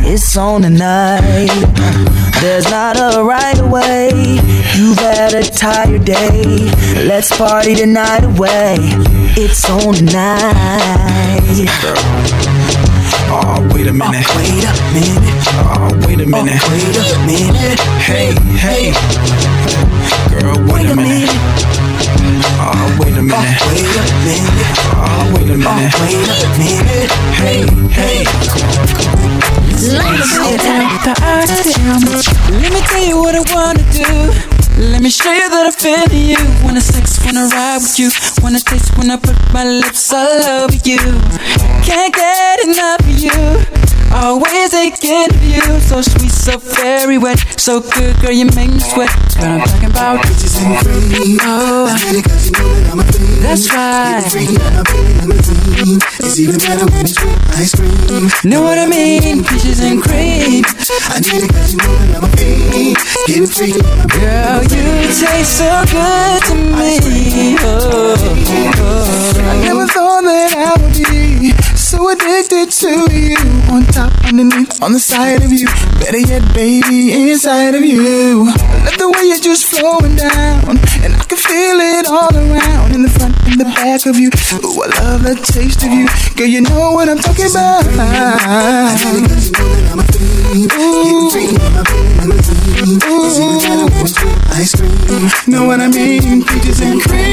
It's 0.05 0.35
on 0.37 0.63
tonight. 0.63 1.47
There's 2.41 2.69
not 2.69 2.97
a 2.97 3.23
right 3.23 3.61
way. 3.61 4.09
You've 4.75 4.97
had 4.97 5.33
a 5.33 5.43
tired 5.43 6.05
day. 6.05 6.71
Let's 7.05 7.35
party 7.35 7.75
the 7.75 7.85
night 7.85 8.23
away. 8.23 8.77
It's 9.35 9.69
on 9.69 9.93
tonight. 9.93 10.41
Oh, 13.29 13.69
wait 13.73 13.87
a 13.87 13.93
minute. 13.93 14.25
Oh, 14.29 14.37
wait 14.37 14.63
a 14.63 14.73
minute. 14.93 15.33
Oh, 15.65 16.07
wait 16.07 16.21
a 16.21 16.25
minute. 16.25 16.61
wait 16.69 16.97
a 16.97 17.19
minute. 17.25 17.79
Hey, 18.01 18.33
hey. 18.57 18.93
Girl, 20.29 20.57
wait, 20.73 20.89
a 20.89 20.95
minute. 20.95 21.29
Oh, 22.15 22.97
wait 22.99 23.17
a 23.17 23.21
minute. 23.21 23.57
Oh, 23.59 23.73
wait 23.73 23.89
a 23.89 24.13
minute. 24.23 24.77
Oh, 24.93 25.33
wait 25.33 25.49
a 25.49 25.57
minute. 25.57 25.93
wait 25.99 26.29
a 26.29 26.49
minute. 26.61 27.11
Hey, 27.33 27.65
hey. 27.89 28.23
Let 32.61 32.71
me 32.71 32.81
tell 32.81 33.03
you 33.03 33.17
what 33.17 33.35
I 33.35 33.41
wanna 33.53 33.83
do. 33.91 34.09
Let 34.77 35.01
me 35.01 35.09
show 35.09 35.31
you 35.31 35.49
that 35.49 35.65
I 35.67 35.71
feel 35.71 36.07
you. 36.17 36.37
Wanna 36.63 36.81
sex, 36.81 37.19
wanna 37.25 37.47
ride 37.47 37.81
with 37.81 37.97
you. 37.99 38.09
Wanna 38.43 38.59
taste 38.59 38.95
when 38.97 39.09
I 39.11 39.17
put 39.17 39.35
my 39.53 39.63
lips 39.63 40.13
all 40.13 40.27
over 40.61 40.77
you. 40.83 40.99
Can't 41.83 42.13
get 42.13 42.59
enough 42.65 42.99
of 42.99 43.17
you. 43.17 44.02
Always 44.13 44.69
thinking 44.69 45.25
of 45.25 45.43
you, 45.43 45.61
so 45.79 46.01
sweet, 46.01 46.31
so 46.31 46.59
very 46.59 47.17
wet, 47.17 47.39
so 47.59 47.81
good, 47.81 48.15
girl, 48.21 48.31
you 48.31 48.45
make 48.55 48.69
me 48.69 48.79
sweat. 48.79 49.09
That's 49.09 49.35
what 49.37 49.47
I'm 49.47 49.61
talking 49.61 49.89
about. 49.89 50.19
Bitches 50.25 50.61
and 50.61 50.77
cream. 50.85 51.37
Oh, 51.41 51.89
I 51.89 51.97
did 51.97 52.21
it 52.21 52.29
cause 52.29 52.45
you 52.45 52.51
know 52.53 52.73
that 52.73 52.91
I'm 52.93 52.99
a 52.99 53.03
fiend. 53.09 53.41
That's 53.41 53.73
right. 53.73 54.21
Get 54.21 54.31
free, 54.31 54.53
I'm 54.53 54.85
feeling 54.85 55.17
limousine. 55.17 55.99
It's 56.21 56.39
even 56.39 56.57
better 56.61 56.85
when 56.85 57.01
it's 57.01 57.17
with 57.17 57.57
ice 57.57 57.73
cream. 57.73 58.29
know 58.45 58.61
what 58.61 58.77
I 58.77 58.85
mean? 58.85 59.43
Peaches 59.43 59.81
and 59.81 59.97
cream. 59.97 60.61
I 61.09 61.17
need 61.17 61.43
it 61.43 61.49
cause 61.49 61.73
you 61.73 61.81
know 61.81 61.97
that 61.97 62.13
I'm 62.13 62.23
a 62.23 62.29
fiend. 62.37 62.97
Getting 63.25 63.49
free, 63.49 63.73
Girl, 64.13 64.61
you 64.61 65.09
taste 65.09 65.57
so 65.57 65.69
good 65.89 66.39
to 66.49 66.55
me. 66.55 67.57
Oh, 67.65 68.13
oh, 68.13 68.73
oh. 68.77 69.41
I 69.41 69.57
never 69.65 69.87
thought 69.87 70.21
that 70.21 70.53
I 70.53 70.77
would 70.77 70.93
be 70.93 71.51
so 71.75 72.09
addicted 72.09 72.69
to 72.71 73.09
you. 73.11 73.37
On 73.73 73.81
top, 74.09 74.25
underneath, 74.25 74.81
on 74.81 74.91
the 74.91 74.99
side 74.99 75.43
of 75.43 75.51
you. 75.51 75.67
Better 75.99 76.19
yet, 76.19 76.43
baby, 76.53 77.29
inside 77.29 77.75
of 77.75 77.83
you. 77.83 78.47
I 78.47 78.85
love 78.85 78.97
the 78.97 79.09
way 79.09 79.27
you're 79.29 79.39
just 79.39 79.65
flowing 79.65 80.15
down. 80.15 80.77
And 81.03 81.15
I 81.15 81.23
can 81.27 81.37
feel 81.37 81.79
it 81.79 82.07
all 82.07 82.35
around. 82.35 82.93
In 82.93 83.03
the 83.03 83.09
front, 83.09 83.35
and 83.47 83.59
the 83.59 83.65
back 83.65 84.05
of 84.05 84.17
you. 84.17 84.29
Ooh, 84.29 84.83
I 84.83 84.87
love 84.99 85.23
the 85.23 85.35
taste 85.35 85.83
of 85.83 85.91
you. 85.91 86.07
Girl, 86.35 86.47
you 86.47 86.61
know 86.61 86.91
what 86.91 87.09
I'm 87.09 87.19
talking 87.19 87.49
about. 87.49 87.83
Ice 94.55 94.75
cream. 94.75 95.29
Know 95.47 95.65
what 95.65 95.79
I 95.79 95.87
mean? 95.87 96.43
Peaches 96.43 96.81
and 96.81 97.01
cream. 97.01 97.23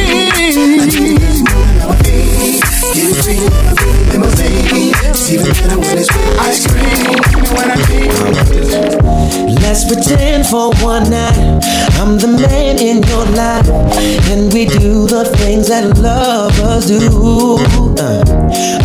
I 5.30 5.36
better 5.36 5.78
when 5.78 5.98
ice 6.40 6.66
cream. 6.66 7.20
Know 7.42 7.52
what 7.54 7.68
I 7.70 7.76
mean? 7.88 8.10
Let's 9.62 9.84
pretend 9.84 10.46
for 10.46 10.72
one 10.82 11.10
night 11.10 11.60
I'm 12.00 12.16
the 12.18 12.28
man 12.28 12.78
in 12.78 13.02
your 13.04 13.26
life, 13.36 13.68
and 14.30 14.52
we 14.52 14.64
do 14.64 15.06
the 15.06 15.24
things 15.36 15.68
that 15.68 15.98
lovers 15.98 16.86
do. 16.86 17.58
Uh, 18.00 18.24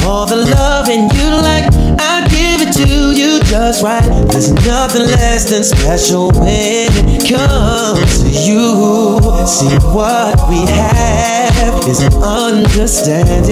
all 0.06 0.26
the 0.26 0.36
loving 0.36 1.10
you 1.16 1.30
like, 1.42 1.66
I 2.00 2.28
give 2.30 2.35
to 2.76 3.14
you 3.16 3.40
just 3.44 3.84
right. 3.84 4.04
There's 4.30 4.52
nothing 4.52 5.04
less 5.04 5.50
than 5.50 5.64
special 5.64 6.30
when 6.32 6.92
it 7.08 7.24
comes 7.24 8.20
to 8.20 8.28
you. 8.28 9.22
See 9.48 9.76
what 9.96 10.36
we 10.50 10.66
have 10.68 11.88
is 11.88 12.02
an 12.02 12.14
understanding 12.22 13.50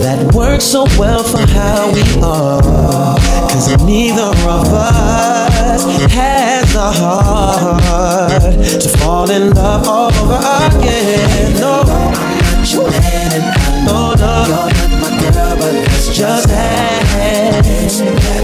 that 0.00 0.32
works 0.32 0.64
so 0.64 0.84
well 0.96 1.24
for 1.24 1.44
how 1.50 1.90
we 1.92 2.02
are. 2.22 3.18
Cause 3.50 3.76
neither 3.84 4.30
of 4.46 4.68
us 4.72 5.84
has 6.12 6.72
the 6.72 6.90
heart 7.00 8.42
to 8.80 8.88
fall 8.98 9.28
in 9.28 9.50
love 9.50 9.88
over 9.88 10.38
again. 10.76 11.60
No, 11.60 11.82
no, 13.86 14.14
no, 14.14 14.44
you're 14.46 14.52
not 14.54 14.90
my 15.00 15.10
girl, 15.20 15.56
but 15.56 15.72
let's 15.74 16.16
just 16.16 16.48
have 16.48 16.99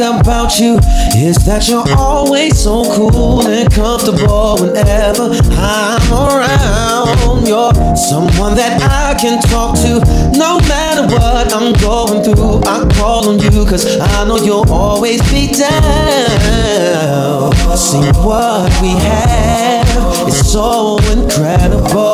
about 0.00 0.58
you 0.60 0.78
is 1.16 1.36
that 1.44 1.68
you're 1.68 1.84
always 1.96 2.58
so 2.58 2.84
cool 2.94 3.46
and 3.46 3.72
comfortable 3.72 4.56
whenever 4.60 5.30
I'm 5.58 6.12
around. 6.12 7.46
You're 7.46 7.72
someone 7.96 8.54
that 8.54 8.80
I 8.82 9.18
can 9.18 9.40
talk 9.42 9.74
to 9.82 10.00
no 10.38 10.58
matter 10.68 11.06
what 11.14 11.52
I'm 11.52 11.72
going 11.80 12.22
through. 12.22 12.60
I 12.66 12.86
call 12.94 13.28
on 13.28 13.38
you 13.38 13.64
cause 13.66 13.98
I 13.98 14.24
know 14.26 14.36
you'll 14.36 14.70
always 14.70 15.20
be 15.30 15.48
down. 15.52 17.52
See 17.76 17.98
what 18.22 18.70
we 18.82 18.90
have 18.90 20.28
is 20.28 20.52
so 20.52 20.98
incredible 21.10 22.12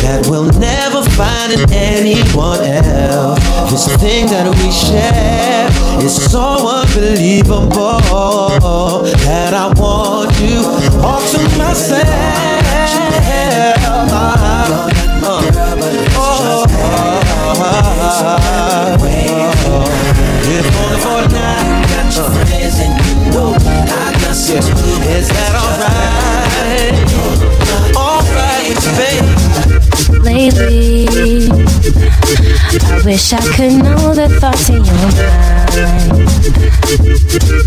that 0.00 0.26
we'll 0.28 0.50
never 0.58 0.99
find 1.20 1.52
in 1.52 1.70
anyone 1.70 2.60
else. 2.64 3.38
This 3.70 3.86
thing 3.96 4.26
that 4.28 4.48
we 4.56 4.72
share 4.72 5.68
is 6.02 6.14
so 6.32 6.66
unbelievable 6.80 8.00
that 9.28 9.52
I 9.52 9.66
want 9.78 10.32
you 10.40 10.64
all 11.04 11.20
to 11.20 11.42
myself. 11.58 12.40
Only 15.22 15.50
for 15.52 15.92
your 15.92 16.06
friends 16.08 16.90
Lately, 30.22 31.06
I 32.82 33.02
wish 33.04 33.32
I 33.32 33.40
could 33.56 33.72
know 33.82 34.14
the 34.14 34.28
thoughts 34.40 34.68
in 34.68 34.84
your 34.84 34.94
mind. 34.94 36.20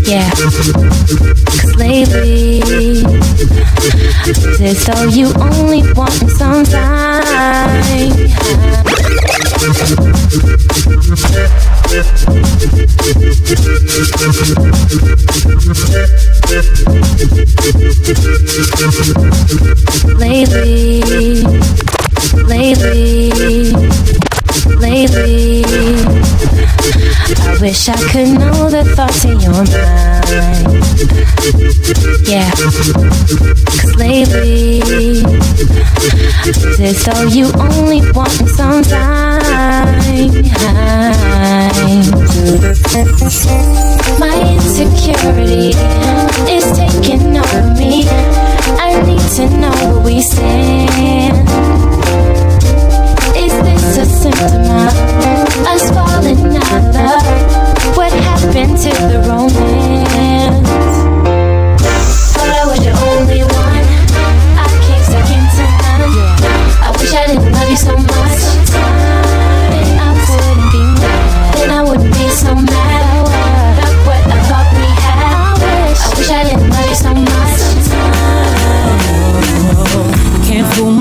Yeah, 0.06 0.30
cause 0.30 1.74
lately, 1.76 2.60
it's 4.26 4.60
as 4.60 4.84
though 4.86 5.04
you 5.08 5.32
only 5.40 5.82
want 5.94 6.30
some 6.30 6.64
time. 6.64 7.84
Lately, 20.16 21.02
lately, 22.32 23.30
lately, 24.76 25.64
I 27.36 27.58
wish 27.60 27.88
I 27.88 27.96
could 28.10 28.38
know 28.38 28.70
the 28.70 28.84
thoughts 28.96 29.24
in 29.24 29.40
your 29.40 29.52
mind. 29.52 30.84
Yeah, 32.28 32.50
cause 33.80 33.94
lately, 33.96 34.80
it's 36.46 36.80
as 36.80 37.04
though 37.04 37.24
you 37.24 37.50
only 37.58 38.00
want 38.12 38.30
some 38.30 38.82
time. 38.82 39.44
My 44.18 44.36
insecurity 44.52 45.74
is 46.50 46.64
taking 46.76 47.36
over 47.36 47.62
me. 47.74 48.06
I 48.78 49.02
need 49.06 49.28
to 49.36 49.48
know 49.58 49.74
where 49.90 50.04
we 50.04 50.20
stand. 50.22 51.93
Is 53.84 53.96
this 53.96 54.08
a 54.08 54.22
symptom 54.22 54.62
of 54.62 55.66
us 55.68 55.90
falling 55.90 56.56
out 56.56 56.72
of 56.72 56.94
love? 56.94 57.96
What 57.96 58.12
happened 58.12 58.78
to 58.78 58.90
the 59.10 59.18
romance? 59.28 60.68
Thought 62.32 62.50
I 62.50 62.64
was 62.64 62.80
only 63.04 63.42
one. 63.42 63.86
I 64.56 64.68
second 65.04 65.44
to. 65.56 65.64
I 66.82 66.96
wish 66.98 67.12
I 67.12 67.26
didn't 67.26 67.52
love 67.52 67.68
you 67.68 67.76
so 67.76 67.96
much. 67.96 68.93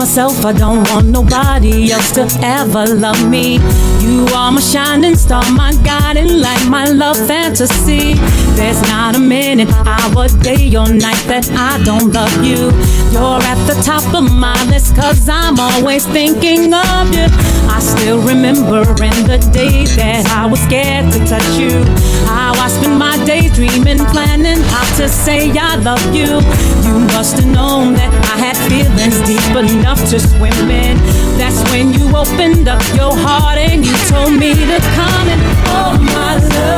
Myself, 0.04 0.44
I 0.44 0.52
don't 0.52 0.84
want 0.90 1.08
nobody 1.08 1.90
else 1.94 2.12
to 2.16 2.28
ever 2.42 2.86
love 2.94 3.30
me. 3.30 3.54
You 4.02 4.28
are 4.36 4.52
my 4.52 4.60
shining 4.60 5.16
star, 5.16 5.50
my 5.52 5.74
guiding 5.82 6.42
light, 6.42 6.68
my 6.68 6.84
love 6.90 7.16
fantasy. 7.26 8.16
There's 8.58 8.82
not 8.90 9.16
a 9.16 9.20
minute, 9.20 9.70
hour, 9.88 10.28
day, 10.28 10.68
or 10.76 10.92
night 10.92 11.24
that 11.32 11.50
I 11.52 11.82
don't 11.86 12.12
love 12.12 12.36
you. 12.44 12.72
You're 13.14 13.46
at 13.46 13.62
the 13.70 13.78
top 13.86 14.02
of 14.16 14.34
my 14.34 14.58
list, 14.72 14.96
cause 14.96 15.30
I'm 15.30 15.60
always 15.60 16.04
thinking 16.08 16.74
of 16.74 17.14
you. 17.14 17.30
I 17.70 17.78
still 17.80 18.18
remember 18.18 18.82
in 18.82 19.18
the 19.30 19.38
day 19.54 19.86
that 20.02 20.26
I 20.34 20.48
was 20.48 20.60
scared 20.62 21.14
to 21.14 21.20
touch 21.30 21.46
you. 21.54 21.86
How 22.26 22.58
I 22.58 22.68
spent 22.70 22.98
my 22.98 23.14
day 23.24 23.50
dreaming, 23.50 24.02
planning 24.10 24.58
how 24.74 24.86
to 24.98 25.08
say 25.08 25.52
I 25.54 25.76
love 25.76 26.04
you. 26.10 26.42
You 26.90 27.06
must 27.14 27.38
have 27.38 27.46
known 27.46 27.94
that 27.94 28.10
I 28.34 28.50
had 28.50 28.58
feelings 28.66 29.22
deep 29.30 29.46
enough 29.62 30.02
to 30.10 30.20
swim 30.20 30.72
in. 30.74 30.98
That's 31.38 31.62
when 31.70 31.94
you 31.94 32.10
opened 32.18 32.68
up 32.68 32.82
your 32.98 33.14
heart 33.14 33.60
and 33.60 33.86
you 33.86 33.94
told 34.10 34.34
me 34.34 34.58
to 34.58 34.80
come 34.98 35.28
and 35.30 35.42
oh 35.70 36.02
my 36.02 36.34
love 36.50 36.74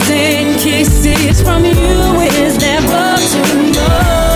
thousand 0.00 0.58
kisses 0.58 1.42
from 1.42 1.64
you 1.64 1.72
is 1.72 2.58
never 2.58 3.16
too 3.16 3.72
much. 3.72 4.29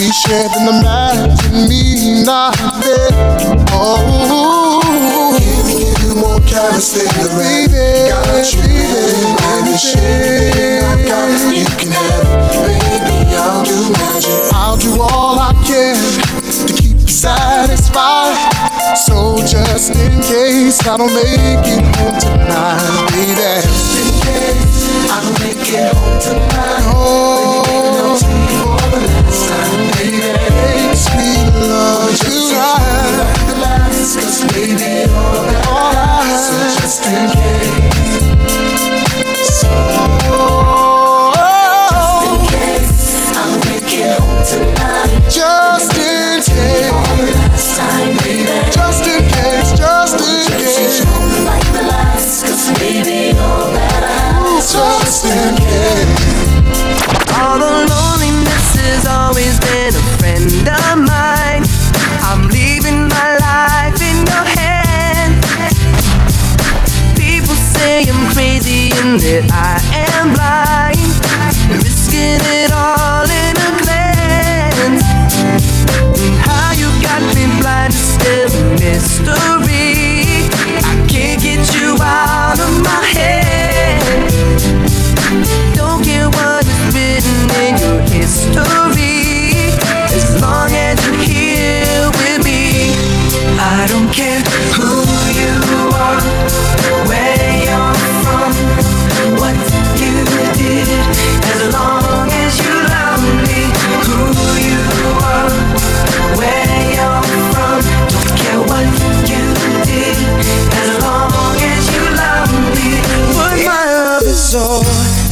We 0.00 0.10
shared 0.12 0.50
the 0.52 0.80
magic, 0.80 1.36
oh. 1.52 1.68
me 1.68 2.24
not 2.24 2.56
there. 2.80 3.12
Oh, 3.68 4.80
can 5.36 5.60
we 5.68 5.92
get 5.92 6.16
more 6.16 6.40
careless 6.48 6.96
than 6.96 7.04
the 7.20 7.28
rain? 7.36 7.68
Got 8.08 8.48
you, 8.48 8.64
baby, 8.64 9.76
shit. 9.76 10.80
I 10.80 11.04
got 11.04 11.28
it, 11.28 11.52
you 11.52 11.68
can 11.76 11.92
have 11.92 12.24
it. 12.24 12.80
Baby, 12.80 13.36
I'll 13.36 13.62
do 13.62 13.92
magic. 13.92 14.40
I'll 14.56 14.78
do 14.78 15.02
all 15.02 15.38
I 15.38 15.52
can 15.68 15.92
to 15.92 16.72
keep 16.80 16.96
you 16.96 17.06
satisfied. 17.06 18.40
So 19.04 19.36
just 19.44 19.94
in 19.94 20.22
case 20.22 20.80
I 20.80 20.96
don't 20.96 21.12
make 21.12 21.60
it 21.68 21.84
home 22.00 22.16
tonight, 22.16 23.04
baby. 23.12 23.36
Just 23.36 24.00
in 24.00 24.08
case 24.24 25.12
I 25.12 25.20
don't 25.20 25.38
make 25.44 25.68
it 25.68 25.92
home 25.92 26.20
tonight. 26.24 26.88
Oh. 26.88 28.39
love 31.68 32.16
tonight. 32.18 32.80
Cause 34.00 34.40
maybe 34.52 35.06
you're 35.06 35.20
alright. 35.68 36.38
So 36.40 36.54
just 36.80 37.04
in 37.06 37.28
case. 37.30 38.24
So 39.60 39.68
oh, 39.70 41.32
oh, 41.36 41.40
just 41.92 42.24
in 42.26 42.38
case 42.48 43.00
I'm 43.36 43.52
making 43.68 44.12
home 44.18 44.40
tonight. 44.44 45.10
Just 45.28 45.92
in 45.96 46.40
case. 46.42 46.90
One 46.90 47.24
last 47.34 47.68
time, 47.78 48.12
baby. 48.24 48.56
Just 48.72 49.04
in 49.06 49.22
case. 49.28 49.70
Just 49.78 50.18
in 50.20 50.46
case. 50.58 51.04
Like 51.44 51.68
the 51.72 51.82
last, 51.86 52.44
cause 52.44 52.64
maybe 52.80 53.36
you're 53.36 53.68
better. 53.76 54.18
Just 54.60 55.24
in 55.26 55.54
case. 55.56 56.08
Although 57.38 57.86
loneliness 57.88 58.68
has 58.76 59.06
always 59.06 59.58
been 59.60 59.94
a 59.94 60.02
friend 60.18 60.79
I 69.32 69.79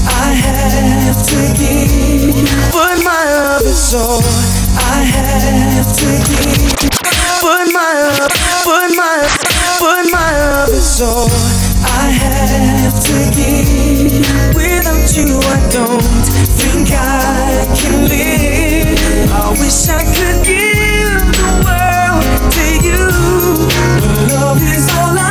I 0.08 0.32
have 0.44 1.20
to 1.30 1.40
give. 1.58 2.48
But 2.72 2.96
my 3.04 3.22
love 3.36 3.62
is 3.62 3.94
all 3.94 4.22
I 4.76 5.04
have 5.14 5.88
to 6.00 6.10
give. 6.28 6.90
But 7.42 7.66
my 7.72 7.92
love, 8.02 8.30
but 8.64 8.90
my, 8.96 9.16
but 9.80 10.04
my 10.10 10.30
love 10.40 10.70
is 10.70 11.00
all 11.00 11.28
I 11.84 12.10
have 12.22 12.96
to 13.08 13.16
give. 13.36 14.26
Without 14.54 15.06
you, 15.16 15.38
I 15.38 15.58
don't 15.70 16.26
think 16.58 16.88
I 16.92 17.66
can 17.76 18.08
live. 18.08 19.30
I 19.32 19.50
wish 19.60 19.88
I 19.88 20.02
could 20.04 20.44
give 20.44 21.24
the 21.38 21.50
world 21.64 22.52
to 22.56 22.66
you. 22.86 23.04
But 24.02 24.18
love 24.34 24.62
is 24.62 24.88
all 24.98 25.16
I 25.16 25.27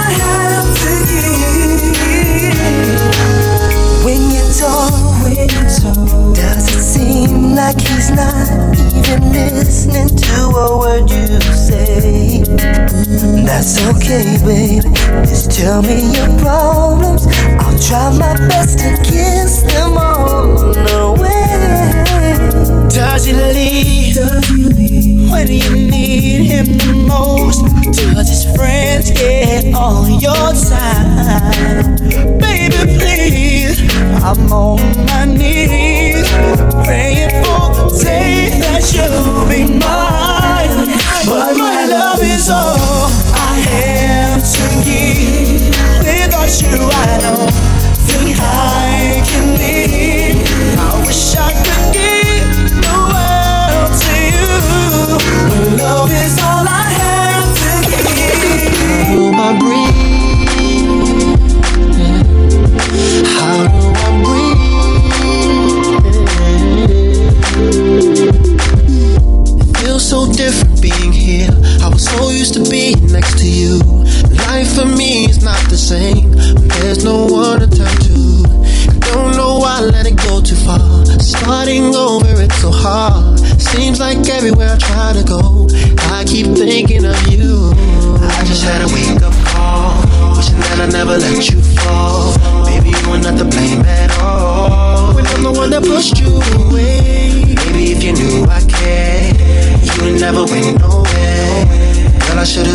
does 6.33 6.67
it 6.75 6.81
seem 6.81 7.55
like 7.55 7.79
he's 7.79 8.09
not 8.11 8.47
even 8.77 9.31
listening 9.31 10.09
to 10.15 10.33
a 10.55 10.77
word 10.79 11.09
you 11.09 11.39
say? 11.53 12.43
That's 13.45 13.79
okay, 13.87 14.37
baby. 14.43 14.89
Just 15.25 15.51
tell 15.51 15.81
me 15.81 16.11
your 16.15 16.39
problems. 16.39 17.27
I'll 17.59 17.79
try 17.79 18.09
my 18.17 18.33
best 18.47 18.79
to 18.79 18.97
kiss 19.03 19.61
them 19.63 19.97
all 19.97 20.75
away. 21.03 21.93
Does 22.89 23.25
he 23.25 23.33
leave? 23.33 24.15
Does 24.15 24.47
he 24.49 24.63
leave? 24.63 24.96
When 25.29 25.47
you 25.51 25.69
need 25.75 26.45
him 26.45 26.77
the 26.77 26.93
most? 27.07 27.63
Does 27.95 28.29
his 28.29 28.55
friends 28.55 29.11
get 29.11 29.73
on 29.73 30.19
your 30.19 30.55
side? 30.55 31.99
Baby, 32.39 32.97
please, 32.97 33.81
I'm 34.23 34.51
on 34.51 34.79
my 35.05 35.25
knees, 35.25 36.27
praying 36.85 37.43
for 37.43 37.69
the 37.75 37.99
day 38.03 38.57
that 38.59 38.83
you'll 38.93 39.45
be 39.47 39.63
mine. 39.79 40.95
But 41.25 41.57
my 41.57 41.85
love 41.85 42.21
is 42.21 42.49
all 42.49 43.09
I 43.33 43.59
have 43.71 44.41
to 44.41 44.65
give. 44.83 45.67
Without 46.01 46.51
you, 46.61 46.77
I 46.89 47.19
don't 47.21 47.51
think 48.07 48.37
I 48.39 49.21
can 49.27 49.45
live. 49.59 50.79
I 50.79 51.05
wish 51.05 51.35
I 51.35 51.51
could 51.63 51.93
give 51.93 52.16
But 55.17 55.77
love 55.81 56.11
is 56.11 56.37
all 56.39 56.65
I 56.67 56.85
have 57.01 57.49
to 57.61 57.71
give. 58.17 59.17
Oh, 59.17 59.31
my 59.31 59.51
breathe. 59.59 59.97
How 63.35 63.57
do 63.67 63.85
I 63.95 64.09
breathe? 64.23 64.61
It 69.59 69.77
feels 69.77 70.05
so 70.07 70.19
different 70.33 70.81
being 70.81 71.11
here. 71.11 71.49
I 71.81 71.89
was 71.89 72.03
so 72.05 72.29
used 72.29 72.53
to 72.55 72.63
being 72.69 73.07
next 73.11 73.37
to 73.39 73.47
you. 73.47 73.79
Life 74.47 74.75
for 74.75 74.85
me 74.85 75.25
is 75.25 75.41
not 75.43 75.59
the 75.69 75.77
same. 75.77 76.31
There's 76.79 77.03
no 77.03 77.25
one 77.25 77.59
to 77.61 77.67
turn 77.67 77.97
to. 78.07 78.45
I 79.05 79.11
don't 79.13 79.35
know 79.35 79.57
why 79.59 79.77
I 79.79 79.81
let 79.81 80.05
it 80.05 80.15
go 80.17 80.41
too 80.41 80.55
far. 80.55 81.06
Starting 81.27 81.93
over, 81.93 82.41
it's 82.41 82.55
so 82.61 82.71
hard. 82.71 83.37
Seems 83.59 83.99
like 83.99 84.17
everywhere 84.29 84.69
I 84.71 84.77
try 84.77 85.11
to 85.11 85.23
go, 85.27 85.67
I 86.15 86.23
keep 86.25 86.47
thinking 86.55 87.03
of 87.03 87.19
you. 87.27 87.75
I 88.23 88.45
just 88.47 88.63
had 88.63 88.79
a 88.79 88.87
wake 88.95 89.21
up 89.21 89.35
call, 89.51 89.91
wishing 90.37 90.55
that 90.55 90.79
I 90.79 90.87
never 90.87 91.17
let 91.17 91.51
you 91.51 91.59
fall. 91.83 92.31
Maybe 92.63 92.95
you 92.95 93.09
were 93.11 93.19
not 93.19 93.37
to 93.39 93.43
blame 93.43 93.81
at 93.81 94.09
all. 94.23 95.13
When 95.15 95.27
I'm 95.27 95.43
the 95.43 95.51
one 95.51 95.69
that 95.71 95.83
pushed 95.83 96.17
you 96.17 96.31
away. 96.63 97.43
Maybe 97.43 97.91
if 97.91 98.01
you 98.01 98.13
knew 98.13 98.47
I 98.47 98.63
cared, 98.63 99.35
you 99.83 99.91
would 100.07 100.21
never 100.21 100.45
went 100.45 100.79
nowhere. 100.79 101.67
Girl, 102.23 102.39
I 102.39 102.45
should 102.45 102.67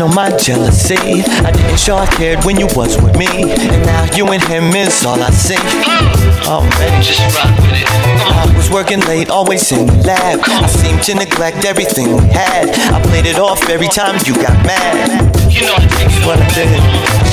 handle 0.00 0.14
my 0.14 0.34
jealousy. 0.38 0.96
I 1.44 1.50
didn't 1.50 1.78
show 1.78 1.96
I 1.96 2.06
cared 2.06 2.44
when 2.44 2.58
you 2.58 2.66
was 2.74 2.96
with 3.02 3.18
me, 3.18 3.26
and 3.52 3.84
now 3.84 4.16
you 4.16 4.26
and 4.32 4.42
him 4.42 4.74
is 4.74 5.04
all 5.04 5.22
I 5.22 5.30
see. 5.30 5.56
Oh 6.48 6.62
man, 6.78 7.02
just 7.02 7.20
rock 7.36 7.54
with 7.58 7.72
it. 7.72 7.86
I 7.86 8.52
was 8.56 8.70
working 8.70 9.00
late, 9.00 9.28
always 9.28 9.70
in 9.72 9.86
the 9.86 9.92
lab. 10.06 10.40
I 10.42 10.66
seemed 10.68 11.02
to 11.04 11.14
neglect 11.14 11.66
everything 11.66 12.16
we 12.16 12.24
had. 12.28 12.70
I 12.94 13.02
played 13.02 13.26
it 13.26 13.38
off 13.38 13.68
every 13.68 13.88
time 13.88 14.18
you 14.24 14.34
got 14.34 14.64
mad. 14.64 15.39
You 15.50 15.66
know 15.66 15.74
I 15.74 15.90
what 16.22 16.38
I 16.38 16.46
did. 16.54 16.70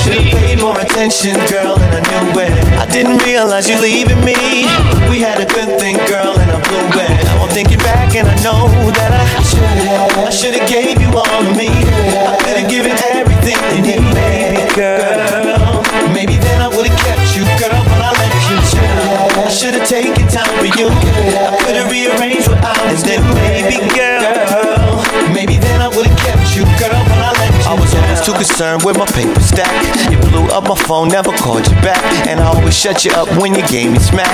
Should've 0.02 0.26
paid 0.34 0.58
more 0.58 0.74
attention, 0.74 1.38
girl, 1.46 1.78
and 1.78 1.94
I 1.94 2.02
knew 2.02 2.40
it. 2.42 2.50
I 2.74 2.86
didn't 2.90 3.22
realize 3.22 3.70
you 3.70 3.78
leaving 3.80 4.18
me. 4.26 4.66
We 5.06 5.22
had 5.22 5.38
a 5.38 5.46
good 5.46 5.78
thing, 5.78 5.96
girl, 6.10 6.34
and 6.34 6.50
I 6.50 6.58
blew 6.66 6.82
it. 6.98 7.14
Now 7.24 7.46
I'm 7.46 7.48
thinking 7.54 7.78
back, 7.78 8.16
and 8.18 8.26
I 8.26 8.34
know 8.42 8.66
that 8.98 9.14
I 9.14 9.22
should've. 9.46 10.26
I 10.26 10.30
should've 10.34 10.66
gave 10.66 10.98
you 11.00 11.14
all 11.14 11.46
of 11.46 11.54
me. 11.56 11.70
I 11.70 12.34
could've 12.42 12.66
given 12.66 12.98
everything 13.14 13.54
you 13.78 13.82
need, 13.86 14.02
baby 14.18 14.66
girl. 14.74 15.78
Maybe 16.10 16.42
then 16.42 16.58
I 16.58 16.68
would've 16.68 16.98
kept 17.06 17.38
you, 17.38 17.46
girl, 17.62 17.78
but 17.86 18.02
I 18.02 18.10
let 18.18 18.34
you 18.50 18.58
chill. 18.66 19.46
I 19.46 19.48
should've 19.48 19.86
taken 19.86 20.26
time 20.26 20.50
for 20.58 20.66
you. 20.74 20.90
I 20.90 21.54
could've 21.62 21.86
rearranged 21.86 22.50
what 22.50 22.58
I 22.66 22.74
was 22.90 23.02
doing, 23.06 23.22
baby 23.46 23.78
girl. 23.94 25.06
Maybe 25.30 25.56
then 25.56 25.80
I 25.80 25.88
would've 25.88 26.18
kept 26.18 26.56
you, 26.58 26.66
girl, 26.82 26.98
but 27.06 27.20
I 27.22 27.30
let 27.38 27.52
you 27.54 27.57
I 27.68 27.76
was 27.76 27.92
always 27.92 28.24
too 28.24 28.32
concerned 28.32 28.80
with 28.80 28.96
my 28.96 29.04
paper 29.04 29.44
stack. 29.44 29.68
You 30.08 30.16
blew 30.32 30.48
up 30.56 30.64
my 30.64 30.74
phone, 30.74 31.08
never 31.08 31.36
called 31.36 31.68
you 31.68 31.76
back. 31.84 32.00
And 32.24 32.40
I 32.40 32.48
always 32.48 32.72
shut 32.72 33.04
you 33.04 33.12
up 33.12 33.28
when 33.36 33.52
you 33.52 33.60
gave 33.68 33.92
me 33.92 33.98
smack. 34.00 34.32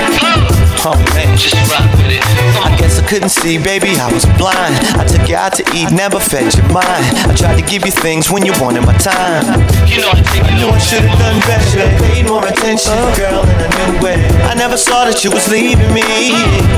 Oh 0.87 0.95
man, 1.11 1.35
just 1.35 1.51
rock 1.67 1.83
with 1.99 2.15
it. 2.15 2.23
I 2.63 2.71
guess 2.79 2.95
I 2.95 3.03
couldn't 3.03 3.35
see, 3.35 3.59
baby, 3.59 3.91
I 3.99 4.07
was 4.07 4.23
blind. 4.39 4.79
I 4.95 5.03
took 5.03 5.27
you 5.27 5.35
out 5.35 5.51
to 5.59 5.67
eat, 5.75 5.91
never 5.91 6.15
fed 6.15 6.47
your 6.55 6.63
mind. 6.71 7.03
I 7.27 7.35
tried 7.35 7.59
to 7.59 7.65
give 7.67 7.83
you 7.83 7.91
things 7.91 8.31
when 8.31 8.45
you 8.45 8.55
wanted 8.55 8.87
my 8.87 8.95
time. 9.03 9.43
You 9.83 9.99
know 9.99 10.15
I 10.15 10.23
think 10.31 10.47
I 10.47 10.55
knew 10.55 10.71
I 10.71 10.79
should've 10.79 11.19
done 11.19 11.35
better. 11.43 11.91
Paid 12.07 12.31
more 12.31 12.47
attention, 12.47 12.95
girl, 13.19 13.43
and 13.43 13.59
I 13.59 13.67
knew 13.83 14.15
it. 14.15 14.19
I 14.47 14.55
never 14.55 14.77
saw 14.79 15.03
that 15.11 15.27
you 15.27 15.31
was 15.35 15.43
leaving 15.51 15.91
me. 15.91 16.07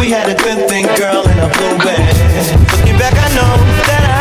We 0.01 0.09
had 0.09 0.25
a 0.25 0.33
good 0.33 0.65
thing, 0.65 0.89
girl, 0.97 1.21
and 1.21 1.37
I 1.37 1.53
blew 1.53 1.77
it. 1.85 2.01
Looking 2.73 2.97
back, 2.97 3.13
I 3.13 3.29
know 3.37 3.53
that 3.85 4.01
I 4.09 4.17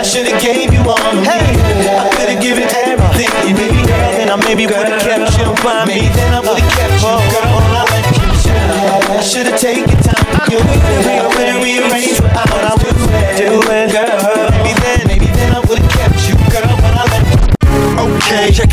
I 0.00 0.02
should've 0.02 0.40
gave 0.40 0.72
you 0.72 0.80
all 0.88 1.12
me. 1.38 1.86
I 1.86 2.10
could've 2.16 2.40
given 2.42 2.66
everything 2.66 3.30
you 3.46 3.86
girl. 3.86 4.10
Then 4.18 4.30
I 4.30 4.36
maybe 4.36 4.66
would've 4.66 5.00
kept 5.00 5.38
you 5.38 5.52
by 5.62 5.84
me. 5.86 6.08
Then 6.10 6.34
I 6.34 6.40
would've 6.40 6.70
kept 6.74 6.98
you, 7.02 7.16
girl. 7.30 7.60
And 7.62 7.76
I. 7.76 7.90
I 9.10 9.22
should've 9.22 9.58
taken 9.60 9.86
time 10.02 10.19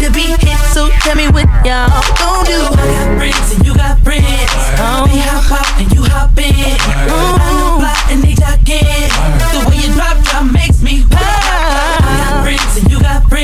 to 0.00 0.10
be 0.12 0.32
hit, 0.32 0.58
so 0.72 0.88
tell 1.04 1.14
me 1.14 1.28
what 1.28 1.44
y'all 1.60 1.92
gon' 2.16 2.44
do. 2.48 2.56
I 2.56 2.88
got 2.88 3.18
friends 3.18 3.52
and 3.52 3.66
you 3.66 3.74
got 3.76 4.00
friends. 4.00 4.24
Right. 4.24 5.04
We 5.04 5.20
hop 5.20 5.52
out 5.52 5.68
and 5.76 5.92
you 5.92 6.02
hop 6.08 6.32
in. 6.40 6.48
Right. 6.48 7.12
Ooh. 7.12 7.36
I 7.36 7.52
know 7.60 7.84
fly 7.84 7.92
and 8.08 8.22
they 8.24 8.32
jock 8.32 8.64
in. 8.64 8.80
Right. 8.80 9.52
The 9.52 9.60
way 9.68 9.76
you 9.84 9.92
drop 9.92 10.16
drop 10.24 10.48
makes 10.52 10.80
me 10.80 11.04
wild. 11.04 11.20
I 11.20 12.16
got 12.16 12.44
friends 12.44 12.72
and 12.80 12.90
you 12.90 13.00
got 13.00 13.28
friends. 13.28 13.39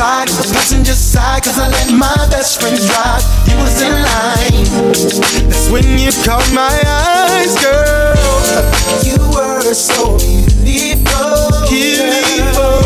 side, 0.00 0.28
the 0.28 0.48
passenger 0.54 0.94
side, 0.94 1.42
cause 1.44 1.58
I 1.58 1.68
let 1.68 1.92
my 1.92 2.16
best 2.32 2.58
friend 2.58 2.74
drive. 2.88 3.20
He 3.44 3.52
was 3.60 3.82
in 3.84 3.92
line. 3.92 4.64
That's 5.44 5.68
when 5.68 5.84
you 6.00 6.10
caught 6.24 6.48
my 6.56 6.72
eyes, 6.88 7.52
girl. 7.60 8.16
You 9.04 9.20
were 9.36 9.74
so 9.74 10.16
beautiful. 10.16 11.36
Beautiful. 11.68 12.80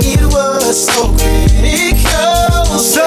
It 0.00 0.24
was 0.32 0.72
so 0.88 1.12
critical. 1.20 2.80
So 2.80 3.04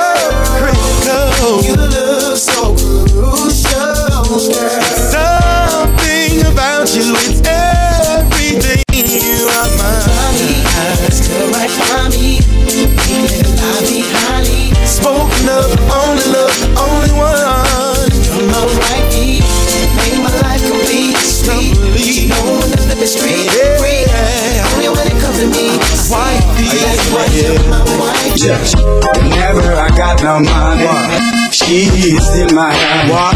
critical. 0.61 1.65
You 1.65 1.81
look 1.81 2.37
so 2.37 2.77
crucial, 2.77 4.37
girl. 4.53 4.85
Something 5.09 6.45
about 6.45 6.93
you, 6.93 7.09
it's 7.25 7.41
everything 7.41 8.85
you 8.93 9.49
are 9.49 9.69
mine. 9.81 10.04
Open 15.05 15.49
up, 15.49 15.69
only 15.93 16.25
love, 16.33 16.57
only 16.81 17.13
one. 17.13 18.09
You're 18.25 18.49
my 18.49 18.65
right 18.89 19.05
knee, 19.13 19.39
made 20.01 20.17
my 20.17 20.33
life 20.41 20.65
complete. 20.65 21.15
Sweet, 21.17 21.77
you 21.93 22.29
know 22.29 22.41
I'm 22.41 22.71
living 22.71 22.97
the 22.97 23.05
street. 23.05 23.45
Yeah. 23.53 23.77
Free, 23.77 24.01
yeah. 24.09 24.73
only 24.73 24.89
when 24.89 25.05
it 25.05 25.21
comes 25.21 25.37
to 25.39 25.47
me. 25.47 25.77
Wifey, 26.09 26.65
oh, 26.65 26.81
that's 26.81 27.05
why 27.13 27.25
yeah. 27.37 27.53
you're 27.53 27.69
my 27.69 27.85
wife. 28.01 28.33
Yeah. 28.41 28.57
Whenever 29.21 29.73
I 29.77 29.89
got 29.95 30.23
no 30.23 30.39
money. 30.39 30.85
Why? 30.85 31.44
She's 31.65 32.21
still 32.25 32.53
my 32.53 32.69
What? 33.09 33.35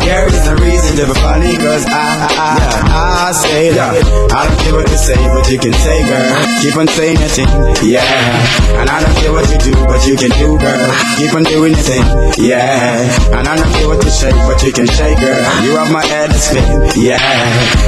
There 0.00 0.26
is 0.28 0.46
a 0.46 0.54
reason 0.56 0.96
to 0.96 1.04
be 1.12 1.14
funny, 1.20 1.56
cause 1.56 1.84
I, 1.86 2.30
I, 2.30 2.52
I, 2.88 3.28
I 3.28 3.32
say 3.32 3.74
that. 3.74 3.90
I 4.32 4.46
don't 4.46 4.58
care 4.62 4.74
what 4.74 4.88
you 4.88 4.96
say, 4.98 5.18
but 5.18 5.44
you 5.50 5.58
can 5.58 5.74
say, 5.74 5.98
girl. 6.06 6.30
Keep 6.62 6.76
on 6.78 6.88
saying 6.88 7.18
your 7.18 7.28
thing, 7.28 7.50
yeah. 7.82 8.06
And 8.80 8.88
I 8.88 9.02
don't 9.02 9.16
care 9.18 9.32
what 9.32 9.50
you 9.50 9.58
do, 9.58 9.74
but 9.90 10.06
you 10.06 10.14
can 10.16 10.30
do, 10.38 10.54
girl. 10.56 10.90
Keep 11.18 11.34
on 11.34 11.42
doing 11.42 11.74
your 11.74 11.82
thing, 11.84 12.06
yeah. 12.38 13.02
And 13.34 13.44
I 13.50 13.56
don't 13.58 13.70
care 13.74 13.88
what 13.90 13.98
you 14.04 14.10
shake, 14.14 14.38
but 14.46 14.62
you 14.62 14.72
can 14.72 14.86
shake, 14.86 15.18
girl. 15.18 15.42
You 15.66 15.74
have 15.76 15.90
my 15.90 16.04
head 16.06 16.30
to 16.30 16.38
spin, 16.38 16.64
yeah. 16.96 17.18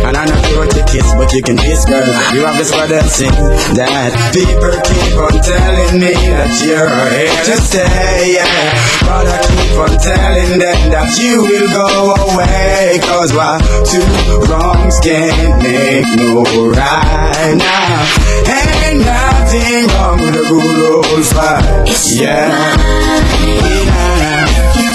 And 0.02 0.16
I 0.18 0.26
don't 0.26 0.42
care 0.42 0.58
what 0.58 0.74
you 0.74 0.82
kiss, 0.90 1.06
but 1.14 1.30
you 1.32 1.42
can 1.42 1.56
kiss, 1.56 1.86
girl. 1.86 2.02
You 2.34 2.42
have 2.44 2.58
this 2.58 2.74
word 2.74 2.90
that 2.90 3.06
sing 3.08 3.30
that 3.78 4.10
people 4.34 4.74
keep 4.82 5.14
on 5.22 5.34
telling 5.38 6.02
me 6.02 6.12
that 6.34 6.50
you're 6.66 6.90
here 7.14 7.40
to 7.46 7.54
stay, 7.62 8.34
yeah. 8.42 8.74
But 9.06 9.26
I 9.30 9.38
keep 9.46 9.77
on 9.78 9.94
telling 9.98 10.58
them 10.58 10.90
that 10.90 11.14
you 11.18 11.42
will 11.42 11.68
go 11.70 12.14
away. 12.34 12.98
Cause 13.02 13.32
why 13.32 13.58
two 13.86 14.02
wrongs 14.50 14.98
can't 15.00 15.62
make 15.62 16.08
no 16.18 16.42
right 16.74 17.54
now. 17.54 18.02
Ain't 18.50 19.06
nothing 19.06 19.86
wrong 19.94 20.18
with 20.18 20.34
a 20.34 20.44
good 20.50 20.78
old 20.90 21.26
fight. 21.26 21.86
Yeah. 22.18 22.50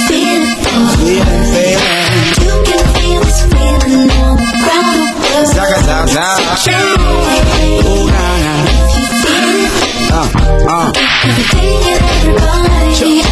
Feeling, 0.08 0.56
feeling. 1.00 1.84
You 2.44 2.56
can 2.68 2.84
feel 2.94 3.22
this 3.24 3.40
feeling 3.52 4.12
all 4.20 4.36
around 4.36 4.88
the 4.96 5.16
world. 5.16 5.48
Zaga, 5.48 5.80
zaga, 5.84 6.12
zaga. 6.12 6.76
Oh, 7.84 8.08
nah, 8.12 8.36
nah. 8.44 9.03
Uh, 10.14 10.30
uh. 10.70 10.94
Every 11.26 11.44
day 11.58 11.74
and 11.90 12.06
everybody. 12.06 13.26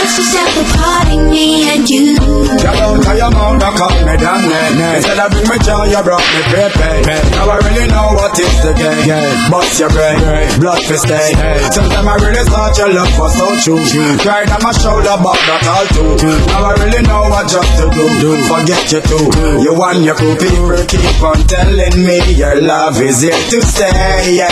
Let's 0.00 0.16
just 0.16 0.36
a 0.36 0.64
party, 0.76 1.16
me 1.16 1.64
and 1.72 1.88
you. 1.88 2.40
Don't 2.60 3.00
tell 3.00 3.16
your 3.16 3.30
mouth 3.30 3.56
to 3.56 3.70
cut 3.72 3.94
me 4.04 4.14
down 4.20 4.44
Instead 4.44 5.16
of 5.16 5.30
bring 5.32 5.48
me 5.48 5.56
joy, 5.64 5.86
you 5.88 6.02
brought 6.02 6.26
me 6.34 6.40
prepaid 6.50 7.06
Now 7.32 7.48
I 7.48 7.56
really 7.62 7.86
know 7.88 8.10
what 8.18 8.34
is 8.36 8.56
the 8.60 8.74
game 8.74 9.06
Bust 9.48 9.78
your 9.80 9.88
brain, 9.88 10.18
blood 10.60 10.82
for 10.84 10.98
stay 10.98 11.32
Sometimes 11.70 12.04
I 12.04 12.16
really 12.20 12.44
thought 12.50 12.74
your 12.76 12.90
love 12.92 13.14
was 13.16 13.32
so 13.38 13.46
true 13.62 13.80
Cried 14.18 14.50
on 14.50 14.60
my 14.60 14.74
shoulder, 14.76 15.14
but 15.22 15.38
that 15.46 15.62
all 15.70 15.86
too 15.94 16.18
Now 16.50 16.68
I 16.68 16.72
really 16.84 17.02
know 17.06 17.30
what 17.30 17.46
just 17.48 17.70
to 17.80 17.86
do 17.94 18.04
Forget 18.50 18.84
you 18.92 19.00
too 19.06 19.26
You 19.62 19.72
want 19.72 20.02
your 20.02 20.18
crew 20.18 20.36
People 20.36 20.84
keep 20.90 21.22
on 21.22 21.38
telling 21.46 21.96
me 22.02 22.18
Your 22.34 22.60
love 22.60 23.00
is 23.00 23.22
here 23.22 23.32
to 23.32 23.58
stay 23.62 24.36
yeah. 24.36 24.50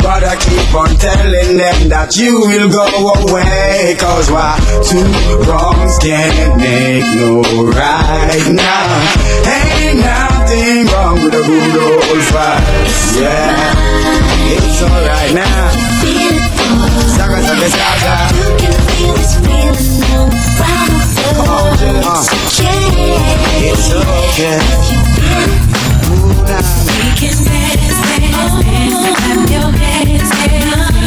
But 0.00 0.24
I 0.24 0.34
keep 0.40 0.74
on 0.74 0.90
telling 1.04 1.56
them 1.60 1.88
That 1.92 2.16
you 2.16 2.40
will 2.40 2.70
go 2.72 2.88
away 3.28 3.96
Cause 4.00 4.30
why 4.30 4.56
two 4.88 5.04
wrongs 5.44 5.98
can't 5.98 6.56
make 6.56 7.04
no 7.20 7.44
right 7.68 8.44
now. 8.52 9.04
Ain't 9.44 10.00
nothing 10.00 10.86
wrong 10.88 11.16
with 11.22 11.34
a 11.34 11.42
good 11.44 11.76
old 11.84 12.22
fight. 12.32 12.64
Yeah, 13.20 13.52
it's 14.56 14.82
alright 14.82 15.32
now. 15.34 15.70
Saga, 17.16 17.38
saga, 17.42 17.68
saga. 17.68 18.14
Feeling 19.44 20.32
around 20.56 21.00
the 21.16 21.28
world. 21.44 21.80
It's 22.04 22.28
okay. 22.32 22.92
It's 23.68 23.88
okay. 23.92 24.58
We 26.96 27.08
can 27.20 27.36
dance, 27.44 27.98
dance, 28.04 28.54
dance. 28.64 28.98
Clap 29.24 29.50
your 29.50 29.68
hands, 29.72 30.30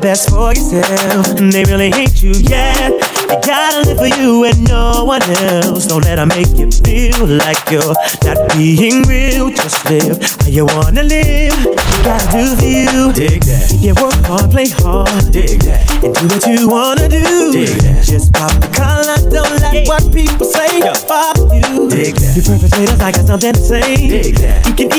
best 0.00 0.30
for 0.30 0.52
yourself. 0.52 1.38
And 1.38 1.52
they 1.52 1.64
really 1.64 1.90
hate 1.90 2.22
you, 2.22 2.32
yeah. 2.32 2.88
You 2.88 3.38
gotta 3.46 3.86
live 3.86 3.98
for 3.98 4.08
you 4.08 4.44
and 4.44 4.68
no 4.68 5.04
one 5.04 5.22
else. 5.22 5.86
Don't 5.86 6.04
let 6.04 6.16
them 6.16 6.28
make 6.28 6.50
you 6.58 6.70
feel 6.70 7.26
like 7.26 7.60
you're 7.70 7.94
not 8.24 8.38
being 8.56 9.02
real. 9.04 9.50
Just 9.50 9.84
live 9.88 10.18
how 10.40 10.48
you 10.48 10.66
wanna 10.66 11.02
live. 11.02 11.56
You 11.60 11.98
gotta 12.02 12.26
do 12.32 12.56
for 12.56 12.64
you. 12.64 13.12
Dig 13.12 13.42
that. 13.44 13.70
You 13.80 13.94
work 14.02 14.18
hard, 14.26 14.50
play 14.50 14.68
hard. 14.68 15.32
Dig 15.32 15.60
that. 15.62 15.86
And 16.02 16.14
do 16.14 16.26
what 16.26 16.46
you 16.46 16.68
wanna 16.68 17.08
do. 17.08 17.52
Dig 17.52 17.78
that. 17.86 18.04
Just 18.04 18.32
pop 18.32 18.52
the 18.58 18.68
collar. 18.74 19.16
Don't 19.30 19.60
let 19.60 19.86
what 19.86 20.02
people 20.12 20.46
say 20.46 20.80
fuck 21.06 21.36
you. 21.52 21.88
Dig 21.88 22.16
that. 22.16 22.34
You 22.34 22.42
perpetrators, 22.42 23.00
I 23.00 23.12
got 23.12 23.26
something 23.26 23.52
to 23.52 23.60
say. 23.60 23.96
Dig 23.96 24.36
that. 24.36 24.66
You 24.66 24.74
can 24.74 24.89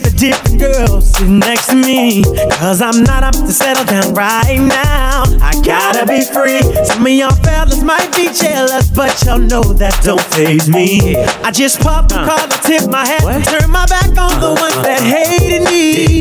the 0.00 0.10
different 0.10 0.60
girls 0.60 1.12
sitting 1.12 1.38
next 1.38 1.68
to 1.68 1.76
me. 1.76 2.22
Cause 2.52 2.80
I'm 2.80 3.02
not 3.04 3.24
up 3.24 3.34
to 3.34 3.52
settle 3.52 3.84
down 3.84 4.14
right 4.14 4.58
now. 4.58 5.24
I 5.40 5.52
gotta 5.64 6.06
be 6.06 6.22
free. 6.22 6.62
Some 6.84 7.04
of 7.04 7.12
y'all 7.12 7.34
fellas 7.42 7.82
might 7.82 8.10
be 8.14 8.32
jealous, 8.32 8.88
but 8.88 9.12
y'all 9.24 9.38
know 9.38 9.62
that 9.74 9.98
don't 10.02 10.20
phase 10.32 10.68
me. 10.68 11.16
I 11.42 11.50
just 11.50 11.80
pop 11.80 12.08
the 12.08 12.16
collar, 12.16 12.48
tip 12.62 12.90
my 12.90 13.04
hat, 13.04 13.24
and 13.24 13.44
turn 13.44 13.70
my 13.70 13.86
back 13.86 14.08
on 14.16 14.40
the 14.40 14.54
ones 14.60 14.80
that 14.86 15.00
hated 15.00 15.64
me. 15.68 16.20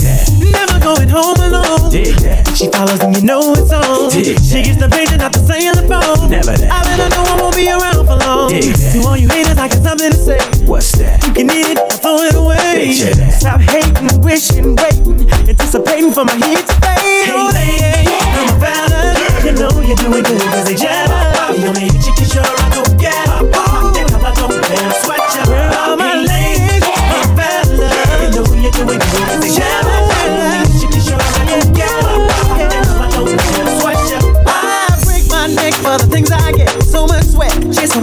Never 0.51 0.79
going 0.79 1.09
home 1.09 1.37
alone. 1.37 2.40
She 2.55 2.67
follows 2.69 2.99
and 2.99 3.15
you 3.15 3.23
know 3.23 3.53
it's 3.53 3.71
on. 3.71 4.11
She 4.11 4.61
gets 4.61 4.77
the 4.77 4.89
page 4.91 5.09
not 5.17 5.31
the 5.31 5.39
say 5.39 5.67
on 5.67 5.75
the 5.79 5.87
phone. 5.87 6.29
Never 6.29 6.51
that. 6.51 6.71
I 6.71 6.83
let 6.83 6.99
her 6.99 7.09
know 7.09 7.23
I 7.23 7.35
won't 7.39 7.55
be 7.55 7.71
around 7.71 8.05
for 8.05 8.17
long. 8.27 8.51
To 8.51 8.99
all 9.07 9.17
you 9.17 9.29
haters, 9.29 9.57
I 9.57 9.67
got 9.67 9.81
something 9.81 10.11
to 10.11 10.17
say. 10.17 10.39
What's 10.65 10.91
that? 10.99 11.23
You 11.25 11.33
can 11.33 11.49
eat 11.49 11.77
it 11.77 11.91
throw 12.01 12.17
it 12.25 12.35
away. 12.35 12.91
Stop 13.31 13.61
hating, 13.61 14.21
wishing, 14.21 14.75
waiting, 14.75 15.29
anticipating 15.47 16.11
for 16.11 16.25
my 16.25 16.35
hit 16.35 16.65
to 16.65 16.75
fade. 16.81 17.29
Hey, 17.29 17.31
oh, 17.31 17.49
lady, 17.53 18.19
I'm 18.19 18.49
a 18.49 18.55
fella. 18.59 19.01
You 19.45 19.53
know 19.55 19.71
you're 19.85 19.95
doing 19.95 20.23
good 20.25 20.41
cause 20.51 20.65
they 20.65 20.75
jealous. 20.75 21.57
You 21.57 21.69
only 21.69 21.87
hit 21.87 22.03
you 22.03 22.13
cause 22.17 22.33
you're 22.35 22.43
a 22.43 22.67
go 22.73 22.81
get 22.97 23.29
up. 23.29 23.47
They 23.93 24.03
come 24.11 24.27
don't 24.33 24.49
wear 24.49 24.89
a 24.89 24.95
sweatshirt. 25.05 25.71
All 25.77 25.95
my 25.95 26.19
ladies, 26.19 26.83
I'm 26.83 27.21
a 27.21 27.37
fella. 27.37 27.89
You 28.19 28.29
know 28.35 28.45
you're 28.59 28.75
doing 28.75 28.99
good 28.99 29.23
cause 29.29 29.39
they 29.39 29.53
jealous. 29.55 30.50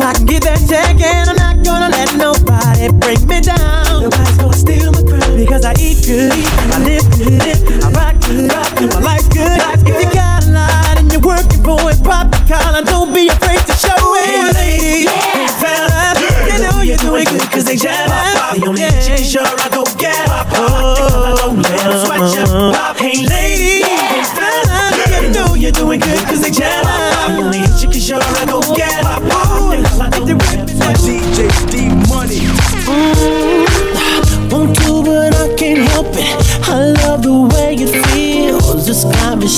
I 0.00 0.12
can 0.14 0.26
get 0.26 0.42
that 0.46 0.62
check. 0.70 1.00
And 1.02 1.26
I'm 1.26 1.36
not 1.36 1.64
gonna 1.66 1.90
let 1.90 2.14
nobody 2.14 2.86
break 3.02 3.18
me 3.26 3.42
down. 3.42 4.06
Nobody's 4.06 4.38
gonna 4.38 4.54
steal 4.54 4.92
my 4.94 5.02
crown 5.02 5.34
because 5.34 5.64
I 5.64 5.74
eat 5.74 6.06
good, 6.06 6.30
I 6.70 6.78
live 6.86 7.06
good, 7.18 7.42
I 7.82 7.90
rock 7.90 8.14
good, 8.22 8.94
my 8.94 9.00
life's 9.02 9.26
good. 9.26 9.58
If 9.82 9.98
you 9.98 10.06
got 10.14 10.46
a 10.46 10.54
lot 10.54 11.02
and 11.02 11.10
you're 11.10 11.20
working 11.20 11.62
for 11.66 11.82
it, 11.90 11.98
pop 12.06 12.30
the 12.30 12.38
collar, 12.46 12.86
don't 12.86 13.10
be 13.10 13.26
afraid 13.26 13.58
to 13.66 13.74
show 13.74 13.98
it. 14.22 14.54
Lady, 14.54 15.10
hey 15.10 15.50
fella, 15.58 16.14
you 16.46 16.62
know 16.62 16.78
you're 16.86 17.02
doing 17.02 17.26
good 17.26 17.50
cause 17.50 17.66
they 17.66 17.74
jealous. 17.74 18.54
The 18.54 18.66
only 18.70 18.86
chicken 19.02 19.26
sure 19.26 19.42
I 19.42 19.66
go 19.74 19.82
get 19.98 20.14
Oh. 20.54 21.34
oh 21.42 22.94
hey 23.02 23.26
lady, 23.26 23.82
hey 23.82 24.22
fella, 24.30 24.94
you 25.26 25.30
know 25.34 25.54
you're 25.58 25.74
doing 25.74 25.98
good 25.98 26.22
cause 26.30 26.40
they. 26.40 26.54
The 26.54 27.44
only 27.44 27.60
chicken 27.78 28.00
sure 28.00 28.22
I 28.22 28.47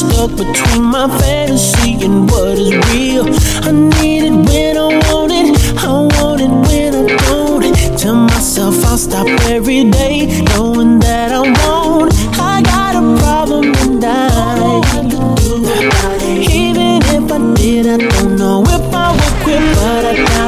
stuck 0.01 0.31
between 0.31 0.83
my 0.83 1.07
fantasy 1.21 1.93
and 2.05 2.31
what 2.31 2.59
is 2.59 2.73
real. 2.89 3.27
I 3.69 3.73
need 4.01 4.23
it 4.29 4.37
when 4.49 4.77
I 4.77 4.89
want 5.05 5.33
it. 5.41 5.49
I 5.77 5.93
want 6.15 6.41
it 6.41 6.53
when 6.67 6.93
I 6.95 7.17
don't. 7.27 7.99
Tell 7.99 8.15
myself 8.15 8.85
I'll 8.87 8.97
stop 8.97 9.29
every 9.57 9.85
day, 9.91 10.43
knowing 10.55 10.99
that 11.01 11.33
I 11.33 11.43
won't. 11.59 12.13
I 12.39 12.63
got 12.63 12.93
a 12.97 13.05
problem 13.21 13.75
and 13.85 14.05
I. 14.05 14.81
Even 16.65 17.03
if 17.17 17.31
I 17.31 17.55
did, 17.55 17.87
I 17.87 17.99
don't 17.99 18.37
know 18.37 18.63
if 18.63 18.95
I 18.95 19.07
would 19.13 19.35
quit, 19.43 19.63
but 19.77 20.05
I 20.13 20.40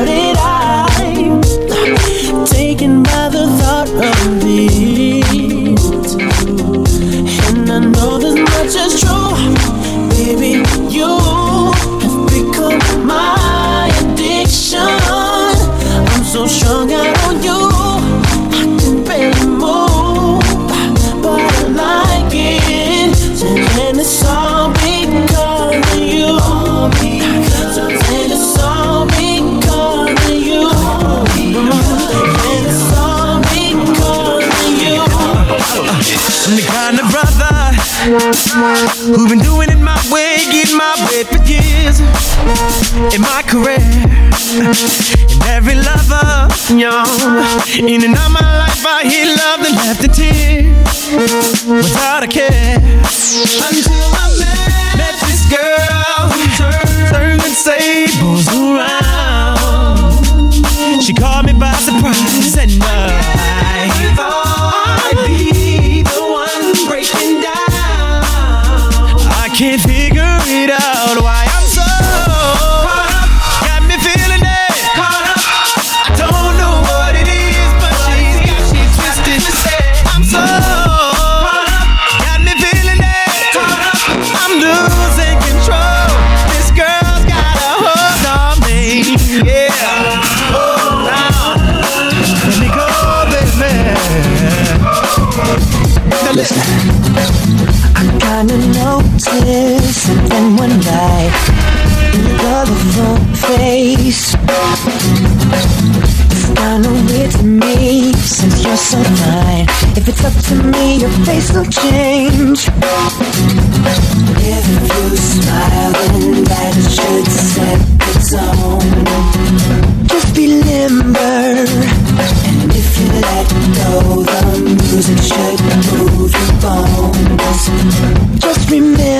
Just 128.39 128.71
remember. 128.71 129.12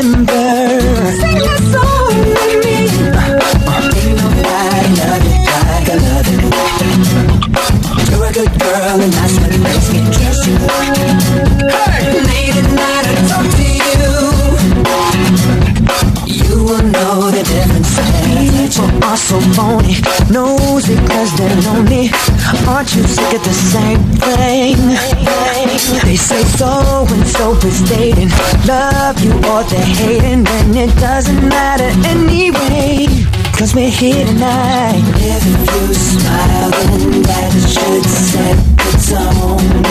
We're 33.83 33.91
here 33.91 34.25
tonight. 34.27 35.03
If 35.17 35.45
you 35.45 35.95
smile, 35.95 36.71
then 36.71 37.23
that 37.23 37.51
should 37.67 38.07
set 38.07 38.57
the 38.79 38.93
tone. 39.11 39.83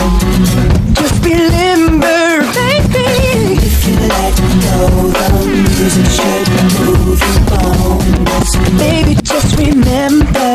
Just 0.96 1.18
remember, 1.26 2.40
baby. 2.56 3.60
If 3.60 3.84
you 3.88 3.96
let 4.08 4.36
go, 4.64 5.12
the 5.12 5.28
music 5.52 6.08
should 6.08 6.48
move 6.80 7.20
your 7.20 7.40
bones. 7.52 8.52
Baby, 8.80 9.14
just 9.24 9.52
remember. 9.60 10.52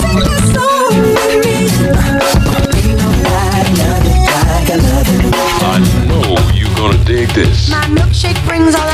Sing 0.00 0.24
the 0.24 0.40
song 0.56 0.94
with 1.04 1.34
me. 1.44 1.68
Ain't 2.80 2.96
nobody 2.96 3.72
nothing 3.76 4.24
like 4.24 4.68
I 4.70 4.80
love. 4.80 5.08
I 5.68 5.76
know 6.08 6.28
you're 6.54 6.76
gonna 6.76 7.04
dig 7.04 7.28
this. 7.30 7.68
My 7.68 7.84
milkshake 7.92 8.40
brings 8.46 8.74
all 8.74 8.93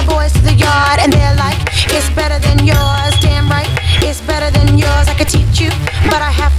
could 5.20 5.28
teach 5.28 5.60
you, 5.60 5.68
but 6.08 6.22
I 6.22 6.30
have 6.30 6.49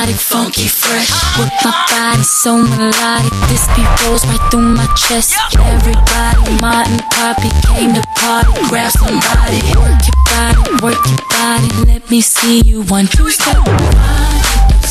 funky, 0.00 0.68
fresh. 0.68 1.10
With 1.38 1.52
my 1.64 1.72
body 1.90 2.22
so 2.22 2.56
melodic, 2.56 3.32
this 3.48 3.66
beat 3.76 3.88
rolls 4.02 4.24
right 4.24 4.40
through 4.50 4.74
my 4.74 4.86
chest. 4.96 5.34
Everybody, 5.58 6.60
Martin 6.60 6.98
Poppy 7.12 7.50
came 7.68 7.92
to 7.94 8.02
party. 8.16 8.52
Grab 8.68 8.90
somebody, 8.90 9.60
work 9.76 10.00
your 10.00 10.18
body, 10.32 10.62
work 10.82 11.06
your 11.06 11.20
body. 11.28 11.68
Let 11.86 12.10
me 12.10 12.20
see 12.22 12.62
you 12.62 12.82
one 12.84 13.06
two 13.06 13.30
step. 13.30 13.56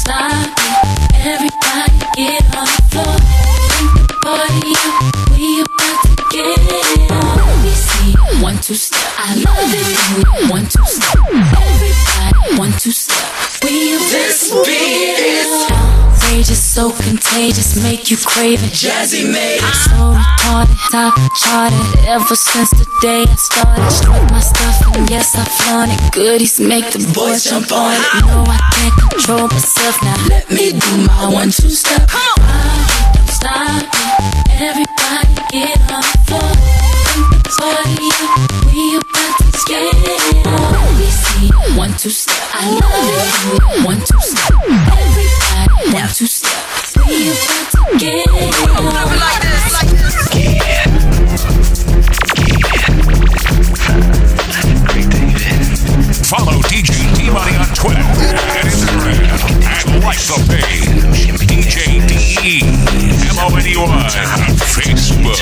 Body, 0.05 0.51
it. 0.57 0.81
Everybody, 1.25 1.93
get 2.15 2.43
on 2.55 2.65
the 2.65 2.81
floor. 2.91 3.17
Party. 4.21 4.75
We 5.31 5.61
about 5.61 6.01
to 6.03 6.23
get 6.29 6.59
it 6.61 7.11
on. 7.11 7.37
Let 7.37 7.63
me 7.63 7.71
see 7.71 8.13
one 8.43 8.57
two 8.57 8.75
step. 8.75 9.01
I 9.17 9.35
love 9.35 9.73
it. 9.73 10.51
One 10.51 10.65
two 10.65 10.85
step. 10.85 11.17
Everybody, 11.31 12.59
one 12.59 12.71
two 12.73 12.91
step. 12.91 13.00
Beat 14.65 15.17
is 15.19 15.71
on. 15.71 15.91
Outrageous, 16.31 16.63
so 16.63 16.91
contagious, 16.91 17.81
make 17.83 18.09
you 18.09 18.17
crave 18.17 18.63
it. 18.63 18.71
Jazze 18.71 19.23
made 19.25 19.59
it. 19.59 19.75
So 19.83 20.15
retarded, 20.15 20.79
top 20.91 21.13
charted. 21.35 22.05
Ever 22.07 22.35
since 22.35 22.69
the 22.71 22.85
day 23.01 23.25
I 23.27 23.35
started, 23.35 23.91
struck 23.91 24.31
my 24.31 24.39
stuff, 24.39 24.95
and 24.95 25.09
yes, 25.09 25.35
I 25.35 25.43
flaunt 25.43 25.91
it. 25.91 26.13
Goodies 26.13 26.59
make 26.59 26.89
the 26.91 26.99
boys 27.13 27.43
jump 27.43 27.71
on 27.71 27.93
it. 27.93 28.25
No, 28.25 28.43
I 28.47 28.59
can't 28.73 29.11
control 29.11 29.47
myself 29.47 30.01
now. 30.03 30.15
Let 30.29 30.49
me 30.49 30.71
do 30.71 31.07
my 31.07 31.33
one 31.33 31.51
two 31.51 31.69
step. 31.69 32.07
Body, 32.07 32.87
don't 33.13 33.27
stop 33.27 33.83
it. 33.83 34.61
Everybody 34.61 35.27
get 35.51 35.79
on 35.91 36.01
the 36.01 36.17
floor. 36.27 36.90
Follow 56.31 56.61
DJ 56.69 57.13
D 57.15 57.29
Money 57.29 57.57
on 57.57 57.67
Twitter 57.75 58.90
like 60.03 60.17
the 60.17 60.37
page 60.49 61.11
DJ 61.45 62.01
D 62.07 62.61
M 63.29 63.37
O 63.39 63.55
N 63.55 63.65
E 63.65 63.75
Y 63.77 63.81
on 63.81 64.55
Facebook. 64.73 65.37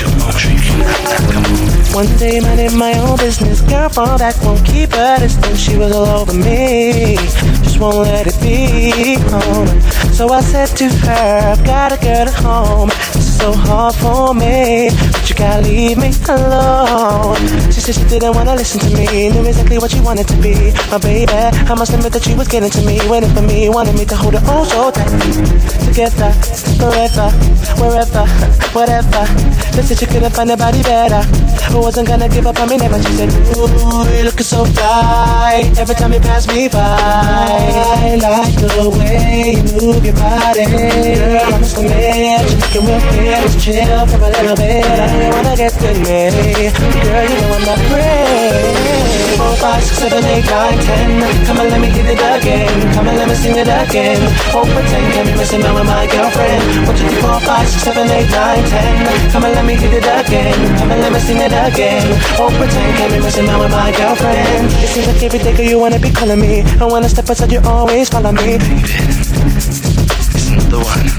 One 1.94 2.06
day, 2.18 2.40
minding 2.40 2.76
my 2.76 2.98
own 2.98 3.16
business, 3.16 3.60
girl 3.62 3.88
fall 3.88 4.18
back, 4.18 4.34
won't 4.42 4.64
keep 4.64 4.92
her 4.92 5.18
distance. 5.18 5.58
She 5.58 5.76
was 5.76 5.92
all 5.92 6.06
over 6.06 6.34
me, 6.34 7.16
just 7.62 7.78
won't 7.80 7.96
let 8.08 8.26
it 8.26 8.38
be. 8.40 9.16
So 10.12 10.28
I 10.28 10.40
said 10.40 10.68
to 10.78 10.88
her, 10.88 11.52
I've 11.52 11.64
got 11.64 11.92
a 11.92 11.96
girl 11.96 12.28
at 12.28 12.34
home. 12.34 12.90
So 13.40 13.54
hard 13.54 13.94
for 13.94 14.34
me, 14.34 14.90
but 15.12 15.24
you 15.30 15.34
gotta 15.34 15.62
leave 15.62 15.96
me 15.96 16.12
alone. 16.28 17.40
She 17.72 17.80
said 17.80 17.94
she 17.94 18.04
didn't 18.04 18.34
wanna 18.34 18.54
listen 18.54 18.80
to 18.80 18.90
me, 18.94 19.30
knew 19.30 19.46
exactly 19.48 19.78
what 19.78 19.90
she 19.90 20.00
wanted 20.00 20.28
to 20.28 20.36
be. 20.42 20.52
My 20.92 20.98
baby, 20.98 21.32
I 21.32 21.74
must 21.74 21.94
admit 21.94 22.12
that 22.12 22.22
she 22.22 22.34
was 22.34 22.48
getting 22.48 22.68
to 22.68 22.82
me, 22.84 23.00
waiting 23.08 23.32
for 23.32 23.40
me, 23.40 23.70
wanted 23.70 23.96
me 23.96 24.04
to 24.04 24.14
hold 24.14 24.34
her 24.34 24.44
oh 24.44 24.64
so 24.68 24.90
tight. 24.92 25.08
Together, 25.88 26.32
forever, 26.76 27.32
wherever, 27.80 28.28
whatever. 28.76 29.24
They 29.72 29.82
said 29.88 29.98
she 29.98 30.04
couldn't 30.04 30.34
find 30.36 30.50
nobody 30.50 30.82
better. 30.82 31.24
I 31.24 31.78
wasn't 31.78 32.08
gonna 32.08 32.28
give 32.28 32.46
up 32.46 32.60
on 32.60 32.68
me 32.68 32.76
never. 32.76 33.00
She 33.00 33.12
said, 33.24 33.32
Ooh, 33.56 34.04
you're 34.12 34.24
looking 34.24 34.44
so 34.44 34.66
fly. 34.66 35.64
Every 35.78 35.94
time 35.94 36.12
you 36.12 36.20
pass 36.20 36.46
me 36.46 36.68
by, 36.68 36.76
I 36.76 38.20
like 38.20 38.56
the 38.60 38.90
way 39.00 39.56
you 39.56 39.64
move 39.80 40.04
your 40.04 40.14
body. 40.14 40.66
Girl, 40.68 41.54
I'm 41.54 41.62
just 41.62 41.78
a 41.78 41.82
man. 41.82 42.44
You're 42.44 42.58
looking 42.60 42.84
real 42.84 43.29
good. 43.30 43.42
Let's 43.42 43.56
chill 43.62 44.06
for 44.10 44.18
a 44.18 44.30
little 44.30 44.56
bit. 44.56 44.84
I 44.84 45.06
don't 45.06 45.34
wanna 45.34 45.54
get 45.56 45.74
with 45.80 45.98
me. 46.02 46.20
Girl, 47.06 47.24
you 47.30 47.36
know 47.40 47.54
I'm 47.54 47.64
not 47.64 47.78
afraid. 47.78 48.90
Four, 49.38 49.54
five, 49.56 49.82
six, 49.82 49.98
seven, 49.98 50.24
eight, 50.24 50.44
nine, 50.50 50.78
ten. 50.78 51.10
Come 51.46 51.58
on, 51.60 51.70
let 51.70 51.80
me 51.80 51.88
hit 51.88 52.06
it 52.06 52.18
again. 52.18 52.74
Come 52.94 53.08
on, 53.08 53.16
let 53.16 53.28
me 53.28 53.34
sing 53.34 53.56
it 53.56 53.70
again. 53.70 54.20
Oh, 54.52 54.66
pretend 54.66 55.06
can 55.14 55.24
be 55.26 55.34
messing 55.38 55.62
around 55.62 55.74
with 55.78 55.86
my 55.86 56.06
girlfriend. 56.10 56.62
One, 56.86 56.96
two, 56.96 57.08
three, 57.08 57.22
four, 57.22 57.40
five, 57.40 57.66
six, 57.68 57.82
seven, 57.82 58.10
eight, 58.10 58.30
nine, 58.30 58.64
ten. 58.68 59.30
Come 59.32 59.44
on, 59.44 59.52
let 59.52 59.64
me 59.64 59.74
hit 59.74 59.94
it 59.94 60.04
again. 60.04 60.58
Come 60.78 60.90
on, 60.90 60.98
let 61.00 61.12
me 61.12 61.20
sing 61.20 61.38
it 61.38 61.54
again. 61.54 62.06
Oh, 62.40 62.50
pretend 62.58 62.90
can 62.98 63.10
be 63.14 63.18
messing 63.20 63.46
around 63.48 63.60
with 63.60 63.72
my 63.72 63.90
girlfriend. 63.96 64.66
It 64.82 64.88
seems 64.90 65.06
like 65.06 65.22
every 65.22 65.38
day 65.38 65.56
girl, 65.56 65.66
you 65.66 65.78
wanna 65.78 65.98
be 65.98 66.10
calling 66.10 66.40
me. 66.40 66.62
I 66.80 66.84
wanna 66.84 67.08
step 67.08 67.30
outside, 67.30 67.52
you 67.52 67.60
always 67.64 68.08
follow 68.08 68.32
me. 68.32 68.58
The 70.70 70.78
one. 70.78 71.10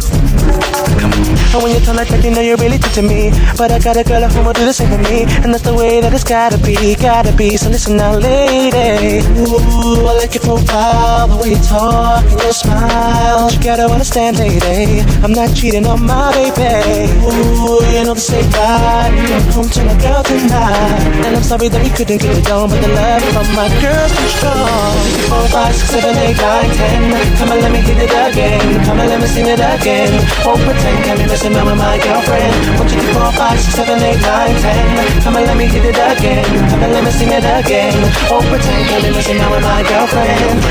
And 1.51 1.61
when 1.61 1.75
you 1.75 1.84
talk 1.84 1.95
like 1.95 2.07
that, 2.07 2.23
you 2.23 2.32
know 2.32 2.39
you're 2.39 2.55
really 2.57 2.79
teaching 2.79 3.07
me. 3.07 3.27
But 3.59 3.71
I 3.71 3.79
got 3.79 3.97
a 3.97 4.03
girl 4.03 4.23
home 4.23 4.47
who'll 4.47 4.55
do 4.55 4.63
the 4.63 4.71
same 4.71 4.88
for 4.88 5.03
me. 5.03 5.27
And 5.43 5.51
that's 5.51 5.67
the 5.67 5.75
way 5.75 5.99
that 5.99 6.13
it's 6.13 6.23
gotta 6.23 6.57
be, 6.57 6.95
gotta 6.95 7.36
be. 7.36 7.57
So 7.57 7.67
listen 7.69 7.97
now, 7.97 8.15
lady. 8.15 9.19
Ooh, 9.36 10.07
I 10.07 10.15
like 10.15 10.32
your 10.32 10.47
profile, 10.47 11.27
the 11.27 11.36
way 11.36 11.51
you 11.51 11.61
talk 11.67 12.23
and 12.23 12.39
your 12.39 12.55
smile. 12.55 13.51
You 13.51 13.59
gotta 13.59 13.84
understand, 13.91 14.39
lady. 14.39 15.03
I'm 15.19 15.36
not 15.36 15.51
cheating 15.51 15.86
on 15.86 15.99
my 16.07 16.32
baby. 16.55 17.11
Ooh, 17.19 17.84
you 17.84 18.07
know 18.07 18.15
the 18.15 18.23
same 18.23 18.47
vibe. 18.55 19.11
Come 19.27 19.43
home 19.51 19.69
to 19.75 19.84
my 19.84 19.95
girl 19.99 20.23
tonight. 20.23 21.03
And 21.27 21.36
I'm 21.36 21.43
sorry 21.43 21.67
that 21.67 21.84
we 21.84 21.91
couldn't 21.91 22.23
get 22.23 22.32
it 22.32 22.47
done, 22.47 22.71
but 22.71 22.79
the 22.79 22.88
love 22.95 23.23
from 23.36 23.47
my 23.59 23.67
girl's 23.84 24.11
too 24.15 24.29
strong. 24.39 24.95
Four, 25.27 25.43
five, 25.51 25.75
six, 25.75 25.99
seven, 25.99 26.15
eight, 26.15 26.39
nine, 26.39 26.71
ten. 26.79 27.11
Come 27.36 27.51
on, 27.51 27.59
let 27.59 27.71
me 27.75 27.84
hit 27.84 27.99
it 27.99 28.07
again. 28.07 28.86
Come 28.88 29.03
on, 29.03 29.07
let 29.11 29.19
me 29.19 29.20
sing 29.28 29.45
it 29.45 29.59
again. 29.59 30.11
Oh, 30.45 30.57
pretend 30.57 31.03
can 31.05 31.17
be 31.17 31.26
messing 31.26 31.53
around 31.53 31.67
with 31.67 31.78
my 31.78 31.97
girlfriend. 31.99 32.53
One, 32.80 32.88
two, 32.88 32.99
three, 32.99 33.13
four, 33.13 33.32
five, 33.34 33.59
six, 33.59 33.76
seven, 33.76 34.01
eight, 34.01 34.22
nine, 34.22 34.55
ten. 34.61 35.22
Come 35.22 35.36
and 35.38 35.45
let 35.45 35.57
me 35.57 35.65
hit 35.65 35.86
it 35.86 35.99
again. 35.99 36.45
Come 36.69 36.84
and 36.84 36.93
let 36.93 37.03
me 37.03 37.11
sing 37.11 37.30
it 37.30 37.45
again. 37.45 37.93
Oh, 38.32 38.41
pretend, 38.49 38.89
come 38.89 39.05
and 39.05 39.13
listen 39.15 39.38
now 39.38 39.51
with 39.51 39.63
my 39.63 39.84
girlfriend. 39.84 40.63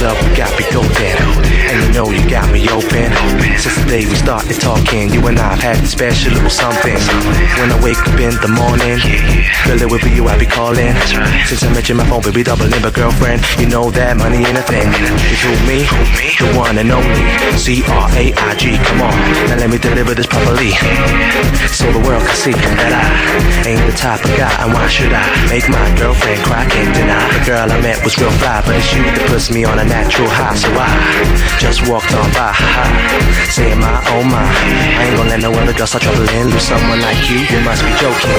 Love 0.00 0.18
we 0.22 0.36
got 0.36 0.52
me 0.56 0.64
golden, 0.70 1.57
and 1.68 1.76
you 1.84 1.90
know 1.92 2.08
you 2.10 2.24
got 2.28 2.50
me 2.50 2.68
open. 2.72 3.12
Since 3.60 3.76
the 3.76 3.86
day 3.88 4.02
we 4.08 4.16
started 4.16 4.56
talking, 4.60 5.12
you 5.12 5.20
and 5.28 5.38
I've 5.38 5.60
had 5.60 5.76
this 5.78 5.92
special 5.92 6.32
little 6.32 6.50
something. 6.50 6.96
When 7.60 7.68
I 7.70 7.78
wake 7.84 8.00
up 8.00 8.18
in 8.18 8.34
the 8.40 8.48
morning, 8.48 8.98
girl, 9.68 9.80
it 9.80 9.88
will 9.90 10.00
be 10.00 10.10
you 10.10 10.26
I 10.28 10.38
be 10.38 10.46
calling. 10.46 10.96
Since 11.44 11.62
I 11.62 11.72
mentioned 11.72 11.98
my 11.98 12.06
phone, 12.08 12.22
baby, 12.22 12.42
doubling, 12.42 12.72
but 12.80 12.94
girlfriend, 12.94 13.44
you 13.60 13.68
know 13.68 13.90
that 13.92 14.16
money 14.16 14.44
ain't 14.44 14.56
a 14.56 14.64
thing. 14.64 14.88
It's 15.28 15.44
who 15.44 15.52
me, 15.68 15.84
the 16.40 16.48
one 16.56 16.78
and 16.78 16.90
only 16.90 17.24
C 17.60 17.84
R 17.84 18.08
A 18.16 18.32
I 18.32 18.54
G. 18.56 18.76
Come 18.88 19.04
on, 19.04 19.14
now 19.52 19.60
let 19.60 19.68
me 19.68 19.78
deliver 19.78 20.14
this 20.14 20.26
properly, 20.26 20.72
so 21.68 21.84
the 21.92 22.00
world 22.00 22.24
can 22.24 22.36
see 22.36 22.56
that 22.56 22.92
I 22.96 23.68
ain't 23.68 23.84
the 23.84 23.92
type 23.92 24.24
of 24.24 24.32
guy. 24.40 24.50
And 24.64 24.72
why 24.72 24.88
should 24.88 25.12
I 25.12 25.24
make 25.52 25.68
my 25.68 25.84
girlfriend 26.00 26.40
cry? 26.42 26.64
Can't 26.68 26.94
deny 26.96 27.20
the 27.36 27.44
girl 27.44 27.68
I 27.68 27.76
met 27.80 28.00
was 28.04 28.16
real 28.16 28.32
fly, 28.40 28.62
but 28.64 28.76
it's 28.76 28.88
you 28.94 29.04
that 29.04 29.28
puts 29.28 29.50
me 29.52 29.64
on 29.64 29.78
a 29.78 29.84
natural 29.84 30.28
high. 30.28 30.56
So 30.56 30.68
I 30.72 30.88
just 31.58 31.90
walked 31.90 32.14
on 32.14 32.30
by, 32.38 32.54
saying 33.50 33.78
my 33.82 33.98
oh 34.14 34.22
my, 34.22 34.38
I 34.38 35.10
ain't 35.10 35.16
gonna 35.18 35.30
let 35.30 35.40
no 35.42 35.50
other 35.50 35.74
girl 35.74 35.86
start 35.86 36.06
troubling. 36.06 36.30
Lose 36.54 36.62
someone 36.62 37.02
like 37.02 37.18
you, 37.26 37.42
you 37.50 37.58
must 37.66 37.82
be 37.82 37.90
joking. 37.98 38.30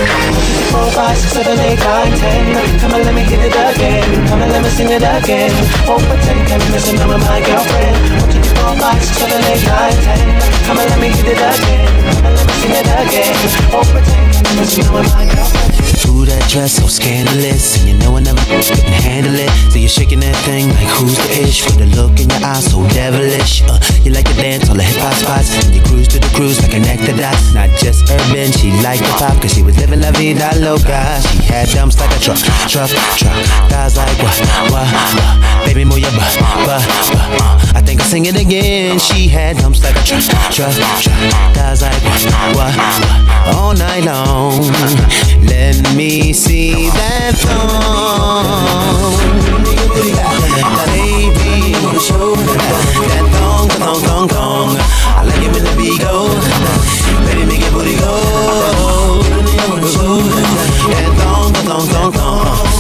Four, 0.72 0.88
five, 0.96 1.18
six, 1.20 1.36
seven, 1.36 1.60
eight, 1.60 1.80
nine, 1.84 2.16
ten. 2.16 2.80
Come 2.80 2.96
and 2.96 3.04
let 3.04 3.14
me 3.14 3.24
hit 3.28 3.44
it 3.44 3.52
again. 3.52 4.08
Come 4.28 4.42
and 4.42 4.52
let 4.52 4.64
me 4.64 4.70
sing 4.72 4.88
it 4.88 5.04
again. 5.04 5.52
Oh, 5.84 6.00
pretend, 6.00 6.48
come 6.48 6.62
and 6.64 6.72
listen 6.72 6.96
now 6.96 7.12
with 7.12 7.20
my 7.20 7.44
girlfriend. 7.44 7.96
One, 8.24 8.32
two, 8.32 8.40
three, 8.40 8.56
four, 8.56 8.74
five, 8.80 9.04
six, 9.04 9.18
seven, 9.20 9.44
eight, 9.52 9.68
nine, 9.68 10.00
ten. 10.00 10.24
Come 10.64 10.80
and 10.80 10.88
let 10.90 11.00
me 11.04 11.10
hit 11.12 11.28
it 11.28 11.44
again. 11.44 11.92
Come 11.92 12.24
and 12.24 12.36
let 12.40 12.46
me 12.48 12.54
sing 12.64 12.72
it 12.72 12.88
again. 12.88 13.36
Oh, 13.76 13.84
pretend, 13.84 14.32
come 14.32 14.48
and 14.48 14.58
listen 14.64 14.84
now 14.88 14.96
with 14.96 15.12
my 15.12 15.28
girlfriend. 15.28 15.99
Ooh, 16.10 16.26
that 16.26 16.42
dress 16.50 16.82
so 16.82 16.88
scandalous, 16.90 17.78
and 17.78 17.88
you 17.88 17.96
know 18.02 18.18
I 18.18 18.22
never 18.26 18.42
couldn't 18.50 18.82
handle 19.06 19.38
it. 19.38 19.50
So 19.70 19.78
you're 19.78 19.94
shaking 19.94 20.20
that 20.26 20.36
thing 20.42 20.68
like 20.74 20.90
who's 20.98 21.16
the 21.16 21.46
ish? 21.46 21.62
With 21.70 21.86
a 21.86 21.90
look 21.94 22.18
in 22.18 22.28
your 22.34 22.42
eyes 22.42 22.66
so 22.66 22.82
devilish. 22.90 23.62
Uh, 23.70 23.78
you 24.02 24.12
like 24.12 24.26
to 24.26 24.34
dance 24.34 24.68
all 24.70 24.76
the 24.76 24.84
hip 24.84 24.98
hop 24.98 25.14
spots, 25.22 25.54
and 25.54 25.70
you 25.76 25.82
cruise 25.86 26.10
to 26.10 26.20
the 26.20 26.32
cruise 26.34 26.58
like 26.66 26.74
a 26.74 26.82
nectar 26.82 27.14
dots. 27.14 27.54
Not 27.54 27.70
just 27.78 28.10
urban, 28.10 28.50
she 28.50 28.74
liked 28.82 29.06
the 29.06 29.14
pop, 29.22 29.38
cause 29.38 29.54
she 29.54 29.62
was 29.62 29.78
living 29.78 30.02
la 30.02 30.10
vida 30.18 30.50
loca. 30.58 31.22
She 31.30 31.46
had 31.46 31.70
dumps 31.70 32.02
like 32.02 32.10
a 32.10 32.20
truck, 32.20 32.42
truck, 32.66 32.90
truck. 33.16 33.38
Guys 33.70 33.94
like 33.94 34.18
what, 34.18 34.34
what, 34.74 34.90
what? 34.90 35.66
Baby, 35.70 35.86
move 35.86 36.02
your 36.02 36.12
butt, 36.18 36.34
butt, 36.66 36.82
butt. 36.82 37.78
I 37.78 37.82
think 37.86 38.02
I'll 38.02 38.10
sing 38.10 38.26
it 38.26 38.36
again. 38.36 38.98
She 38.98 39.28
had 39.30 39.62
dumps 39.62 39.84
like 39.86 39.96
a 39.96 40.04
truck, 40.04 40.26
truck, 40.50 40.74
truck. 40.74 41.22
Guys 41.54 41.86
like 41.86 42.02
what, 42.02 42.22
what, 42.58 42.74
what? 42.74 43.56
All 43.56 43.74
night 43.78 44.04
long. 44.10 44.58
Let 45.46 45.78
me 45.96 45.99
see 46.00 46.88
that 46.92 47.36
thong. 47.36 47.60
Baby, 50.88 51.74
that 51.76 53.26
thong, 53.36 53.68
that 53.68 53.80
thong, 53.84 54.00
thong, 54.00 54.28
thong. 54.30 54.78
I 54.80 55.24
like 55.28 55.44
it 55.44 55.52
when 55.52 55.64
the 55.66 55.76
beat 55.76 56.00
go. 56.00 56.30
Baby, 57.26 57.46
make 57.46 57.60
your 57.60 57.72
booty 57.74 57.96
go. 58.00 58.16
That 60.88 61.12
thong, 61.20 61.52
that 61.52 61.66
thong, 61.68 61.88
thong, 61.88 62.12
thong. 62.14 62.79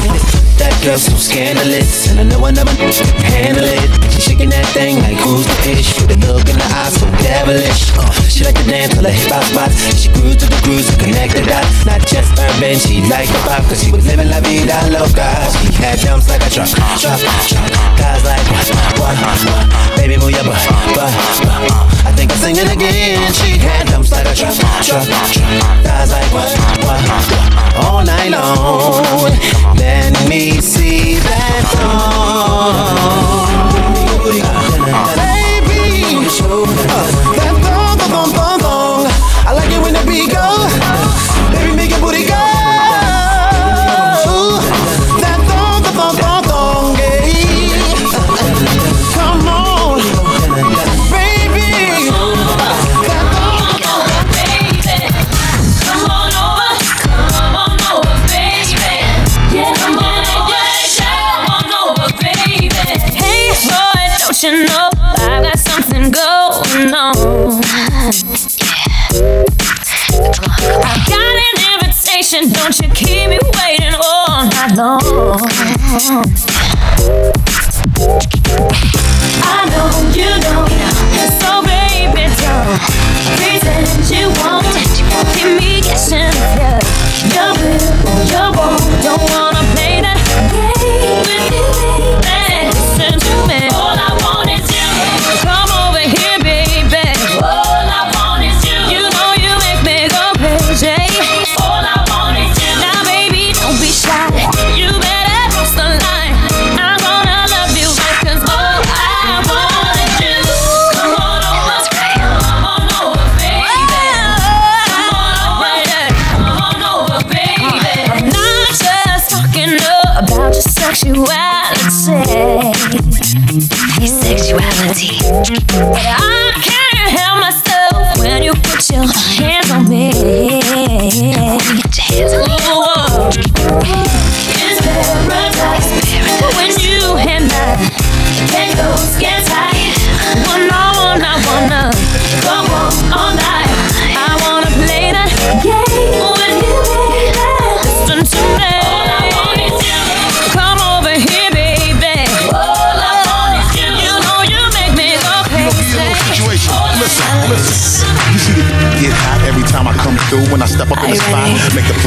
That 0.59 0.75
girl 0.83 0.99
so 0.99 1.15
scandalous, 1.15 2.11
and 2.11 2.19
I 2.19 2.27
know 2.27 2.43
I 2.43 2.51
never 2.51 2.75
handle 3.23 3.63
it. 3.63 3.87
She 4.11 4.19
shaking 4.19 4.51
that 4.51 4.67
thing 4.75 4.99
like 4.99 5.15
who's 5.23 5.47
the 5.47 5.71
ish? 5.71 5.95
With 6.03 6.11
a 6.11 6.19
look 6.27 6.43
in 6.51 6.59
the 6.59 6.67
eyes 6.75 6.99
so 6.99 7.07
devilish. 7.23 7.95
Uh, 7.95 8.11
she 8.27 8.43
like 8.43 8.59
to 8.59 8.67
dance 8.67 8.91
till 8.91 9.07
the 9.07 9.11
hip 9.11 9.31
hop 9.31 9.47
spots. 9.47 9.79
She 9.95 10.11
cruise 10.11 10.35
to 10.43 10.51
the 10.51 10.59
cruise 10.67 10.91
and 10.91 10.99
connect 10.99 11.39
the 11.39 11.47
dots. 11.47 11.87
Not 11.87 12.03
just 12.03 12.35
urban, 12.35 12.75
she 12.75 12.99
like 13.07 13.31
the 13.31 13.39
pop, 13.47 13.63
cause 13.71 13.79
she 13.79 13.95
was 13.95 14.03
living 14.03 14.27
la 14.27 14.43
vida 14.43 14.75
loca. 14.91 15.31
She 15.63 15.71
had 15.79 15.95
jumps 15.95 16.27
like 16.27 16.43
a 16.43 16.51
truck, 16.51 16.67
truck, 16.99 17.23
truck. 17.47 17.63
Guys 17.95 18.19
like 18.27 18.43
what, 18.51 18.67
what, 18.99 19.15
what? 19.15 19.63
Baby, 19.95 20.19
move 20.19 20.35
your 20.35 20.43
butt, 20.43 20.59
butt, 20.91 21.15
butt. 21.39 21.63
I 22.03 22.11
think 22.19 22.35
I'm 22.35 22.39
singing 22.43 22.67
again. 22.67 23.31
She 23.31 23.55
had 23.63 23.87
jumps 23.87 24.11
like 24.11 24.27
a 24.27 24.35
truck, 24.35 24.59
truck, 24.83 25.07
truck. 25.07 25.47
Guys 25.87 26.11
like 26.11 26.27
what, 26.35 26.51
what, 26.83 26.99
what? 26.99 27.87
All 27.87 28.03
night 28.03 28.35
long. 28.35 29.31
Let 29.79 30.11
me 30.27 30.48
see 30.61 31.15
that 31.15 31.63
thong. 31.75 33.19
Baby, 35.15 36.25
uh, 36.25 37.05
that 37.35 37.55
thong, 37.63 37.97
thong, 38.09 38.31
thong, 38.33 38.59
thong. 38.59 39.05
I 39.45 39.51
like 39.53 39.71
it 39.71 39.81
when 39.81 39.93
the 39.93 40.03
beat 40.05 40.31
go. 40.31 40.58
Oh, 75.91 76.58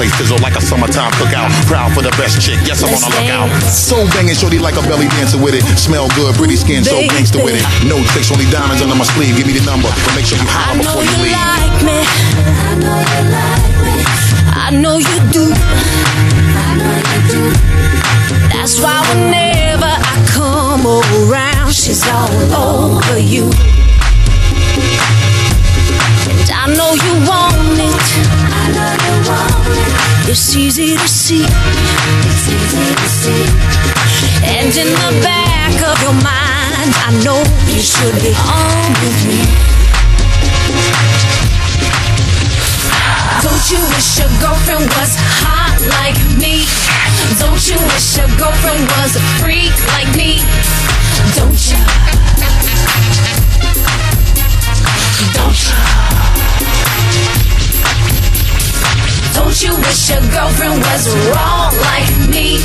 place 0.03 0.19
sizzle 0.19 0.43
like 0.43 0.59
a 0.59 0.63
summertime 0.63 1.15
cookout. 1.15 1.47
Proud 1.71 1.95
for 1.95 2.03
the 2.03 2.11
best 2.19 2.43
chick. 2.43 2.59
Yes, 2.67 2.83
I'm 2.83 2.91
on 2.91 2.99
the 2.99 3.11
lookout. 3.15 3.47
So 3.71 4.03
banging, 4.11 4.35
shorty 4.35 4.59
like 4.59 4.75
a 4.75 4.83
belly 4.91 5.07
dancer 5.15 5.39
with 5.39 5.55
it. 5.55 5.63
Smell 5.79 6.11
good, 6.19 6.35
pretty 6.35 6.59
skin, 6.59 6.83
so 6.83 6.99
gangster 7.07 7.39
with 7.39 7.55
it. 7.55 7.63
No 7.87 8.03
tricks, 8.11 8.35
only 8.35 8.51
diamonds 8.51 8.83
under 8.83 8.99
my 8.99 9.07
sleeve. 9.15 9.39
Give 9.39 9.47
me 9.47 9.55
the 9.55 9.63
number, 9.63 9.87
but 9.87 10.13
make 10.19 10.27
sure 10.27 10.43
you 10.43 10.49
holler 10.51 10.83
before 10.83 11.07
you 11.07 11.22
should 38.03 38.21
be 38.21 38.35
on 38.35 38.91
with 38.99 39.27
me. 39.29 39.39
Don't 43.43 43.71
you 43.71 43.79
wish 43.95 44.19
your 44.19 44.27
girlfriend 44.43 44.91
was 44.99 45.15
hot 45.39 45.79
like 46.03 46.19
me? 46.35 46.67
Don't 47.39 47.63
you 47.69 47.79
wish 47.79 48.17
your 48.17 48.27
girlfriend 48.39 48.89
was 48.99 49.15
a 49.15 49.23
freak 49.39 49.77
like 49.95 50.11
me? 50.17 50.43
Don't 51.37 51.63
you? 51.71 51.79
Don't 55.35 56.09
you? 56.09 56.12
You 59.63 59.77
wish 59.77 60.11
your 60.11 60.21
girlfriend 60.33 60.75
was 60.83 61.07
wrong 61.31 61.73
like 61.87 62.11
me? 62.29 62.59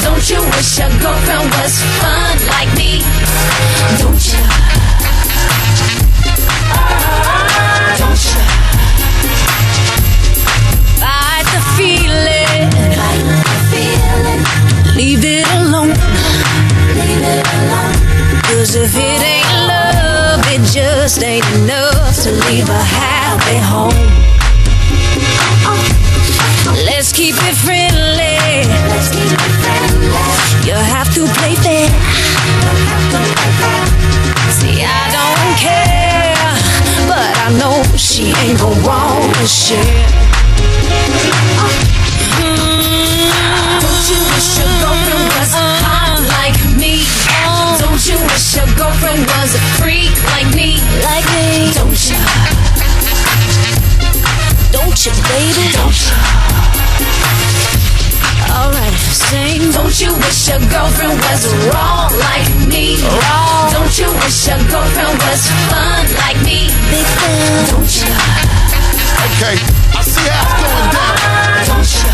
Don't 0.00 0.24
you 0.30 0.40
wish 0.56 0.78
your 0.78 0.88
girlfriend 0.98 1.44
was 1.60 1.76
fun 2.00 2.38
like 2.48 2.72
me? 2.72 3.04
Don't 4.00 4.22
you? 4.32 4.40
Don't 8.00 8.22
you? 8.32 8.40
Fight 11.02 11.44
the 11.52 11.60
feeling. 11.76 12.70
Fight 12.96 13.24
the 13.44 13.58
feeling. 13.68 14.96
Leave 14.96 15.24
it 15.24 15.46
alone. 15.60 15.92
Leave 16.96 17.22
it 17.28 17.46
alone. 17.60 17.92
Cause 18.48 18.74
if 18.74 18.94
it 18.96 19.20
ain't 19.20 19.52
love, 19.68 20.40
it 20.48 20.62
just 20.72 21.22
ain't 21.22 21.44
enough 21.56 22.22
to 22.22 22.30
leave 22.48 22.68
a 22.70 22.82
happy 22.82 23.58
home. 23.58 24.31
Keep 27.32 27.48
it 27.48 27.56
friendly. 27.56 28.36
Let's 28.90 29.08
keep 29.08 29.32
it 29.32 29.54
friendly. 29.62 30.68
You 30.68 30.74
have 30.74 31.08
to 31.14 31.24
play 31.38 31.54
fair. 31.56 31.88
See, 34.52 34.84
I 34.84 35.04
don't 35.16 35.52
care, 35.56 36.34
but 37.08 37.30
I 37.44 37.48
know 37.58 37.82
she 37.96 38.32
ain't 38.44 38.58
gon' 38.58 38.82
want 38.82 39.34
to 39.36 39.46
share. 39.46 39.80
Mm. 42.42 42.60
Don't 43.80 44.04
you 44.10 44.20
wish 44.32 44.58
your 44.58 44.72
girlfriend 44.80 45.26
was 45.32 45.52
hot 45.56 46.20
like 46.36 46.58
me? 46.76 47.04
Don't 47.78 48.02
you 48.06 48.18
wish 48.28 48.56
your 48.56 48.68
girlfriend 48.76 49.24
was 49.26 49.54
a 49.54 49.62
freak 49.80 50.12
like 50.36 50.52
me? 50.54 50.76
Like 51.02 51.26
me? 51.32 51.72
Don't 51.72 51.96
you? 52.08 52.18
Don't 54.72 55.06
you, 55.06 55.12
baby? 55.28 55.72
Don't 55.72 55.96
you? 55.96 56.51
Sing. 59.32 59.72
Don't 59.72 59.96
you 59.96 60.12
wish 60.20 60.48
your 60.52 60.60
girlfriend 60.68 61.16
was 61.24 61.48
wrong 61.72 62.12
like 62.20 62.52
me? 62.68 63.00
Wrong. 63.00 63.72
Don't 63.72 63.96
you 63.96 64.12
wish 64.20 64.46
your 64.46 64.60
girlfriend 64.68 65.16
was 65.24 65.48
fun 65.72 66.04
like 66.20 66.36
me? 66.44 66.68
Big 66.92 67.08
fan. 67.16 67.64
Don't 67.72 67.88
you? 67.96 68.12
Okay, 69.32 69.56
I 69.96 70.04
see 70.04 70.28
how 70.28 70.44
it's 70.44 70.60
going 70.60 70.88
down. 70.92 71.16
Don't 71.64 71.88
you? 71.96 72.12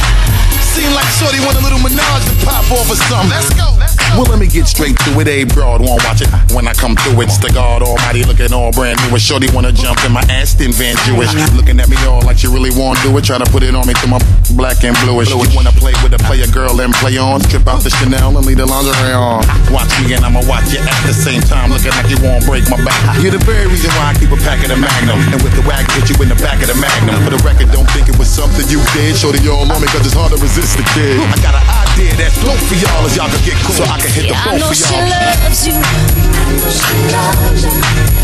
Seem 0.63 0.95
like 0.95 1.11
Shorty 1.19 1.43
want 1.43 1.59
a 1.59 1.61
little 1.61 1.83
menage 1.83 2.23
to 2.31 2.47
pop 2.47 2.71
off 2.71 2.87
or 2.87 2.95
something. 2.95 3.35
Let's 3.35 3.51
go. 3.51 3.88
Well, 4.19 4.27
let 4.35 4.43
me 4.43 4.51
get 4.51 4.67
straight 4.67 4.99
to 5.07 5.15
it. 5.23 5.31
A 5.31 5.47
broad 5.47 5.79
won't 5.79 6.03
watch 6.03 6.19
it 6.19 6.27
when 6.51 6.67
I 6.67 6.75
come 6.75 6.99
through. 6.99 7.23
It's 7.23 7.39
the 7.39 7.55
God 7.55 7.87
Almighty 7.87 8.27
looking 8.27 8.51
all 8.51 8.75
brand 8.75 8.99
new. 9.07 9.15
And 9.15 9.23
Shorty 9.23 9.47
wanna 9.55 9.71
jump 9.71 10.03
in 10.03 10.11
my 10.11 10.27
Aston 10.27 10.75
Van 10.75 10.99
Jewish. 11.07 11.31
Looking 11.55 11.79
at 11.79 11.87
me 11.87 11.95
all 12.03 12.19
like 12.27 12.35
she 12.35 12.51
really 12.51 12.75
wanna 12.75 12.99
do 13.07 13.15
it. 13.15 13.23
Try 13.23 13.39
to 13.39 13.47
put 13.47 13.63
it 13.63 13.79
on 13.79 13.87
me 13.87 13.95
to 14.03 14.11
my 14.11 14.19
black 14.59 14.83
and 14.83 14.99
bluish. 15.07 15.31
You 15.31 15.39
wanna 15.55 15.71
play 15.71 15.95
with 16.03 16.19
a 16.19 16.23
player 16.27 16.51
girl 16.51 16.75
and 16.83 16.91
play 16.99 17.15
on. 17.15 17.47
Strip 17.47 17.71
out 17.71 17.87
the 17.87 17.95
Chanel 17.95 18.35
and 18.35 18.43
leave 18.43 18.59
the 18.59 18.67
lingerie 18.67 19.15
on. 19.15 19.47
Watch 19.71 19.95
me 20.03 20.11
and 20.19 20.27
I'ma 20.27 20.43
watch 20.51 20.67
you 20.75 20.83
at 20.83 20.99
the 21.07 21.15
same 21.15 21.39
time. 21.47 21.71
Looking 21.71 21.95
like 21.95 22.11
you 22.11 22.19
won't 22.19 22.43
break 22.43 22.67
my 22.67 22.83
back. 22.83 22.99
You're 23.23 23.31
the 23.31 23.45
very 23.47 23.71
reason 23.71 23.95
why 24.03 24.11
I 24.11 24.15
keep 24.19 24.35
a 24.35 24.41
pack 24.43 24.59
of 24.67 24.75
the 24.75 24.79
Magnum. 24.83 25.23
And 25.31 25.39
with 25.47 25.55
the 25.55 25.63
wagon, 25.63 25.95
get 25.95 26.11
you 26.11 26.19
in 26.19 26.27
the 26.27 26.41
back 26.43 26.59
of 26.59 26.67
the 26.67 26.75
Magnum. 26.75 27.23
For 27.23 27.31
the 27.39 27.43
record, 27.47 27.71
don't 27.71 27.87
think 27.95 28.11
it 28.11 28.19
was 28.19 28.27
something 28.27 28.67
you 28.67 28.83
did. 28.99 29.15
Shorty 29.15 29.39
all 29.47 29.63
on 29.63 29.79
me 29.79 29.87
cause 29.95 30.03
it's 30.03 30.19
hard 30.19 30.35
to 30.35 30.43
resist 30.43 30.75
the 30.75 30.83
kid. 30.99 31.23
I 31.23 31.39
got 31.39 31.55
an 31.55 31.63
idea 31.63 32.19
that's 32.19 32.35
dope 32.43 32.59
for 32.67 32.75
y'all 32.83 33.07
as 33.07 33.15
y'all 33.15 33.31
can 33.31 33.47
get 33.47 33.55
cool. 33.63 33.79
So 33.79 33.87
I 33.87 34.03
can 34.03 34.08
hit 34.09 34.29
the 34.29 34.35
Yeah, 34.35 34.43
I 34.45 34.59
know 34.59 34.73
she 34.73 34.97
loves 34.97 35.67
you. 35.67 35.75
I 35.75 36.53
know 36.57 36.71
she 36.71 36.97
loves 37.13 37.63
you. 37.65 37.75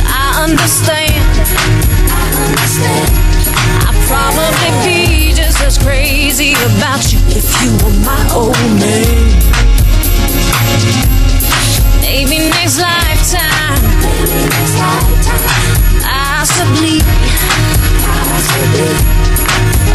I 0.08 0.44
understand. 0.44 1.24
I 2.10 2.24
understand. 2.48 3.10
I'd 3.86 3.98
probably 4.08 4.70
be 4.84 5.32
just 5.34 5.60
as 5.62 5.78
crazy 5.78 6.54
about 6.74 7.12
you 7.12 7.20
if 7.32 7.46
you 7.62 7.70
were 7.84 7.96
my 8.04 8.20
old 8.32 8.56
man. 8.80 9.64
Maybe 12.00 12.38
next 12.38 12.78
lifetime. 12.80 13.80
Maybe 14.00 14.40
next 14.48 14.74
lifetime. 14.78 15.84
Possibly. 16.04 17.00
Possibly. 18.04 18.94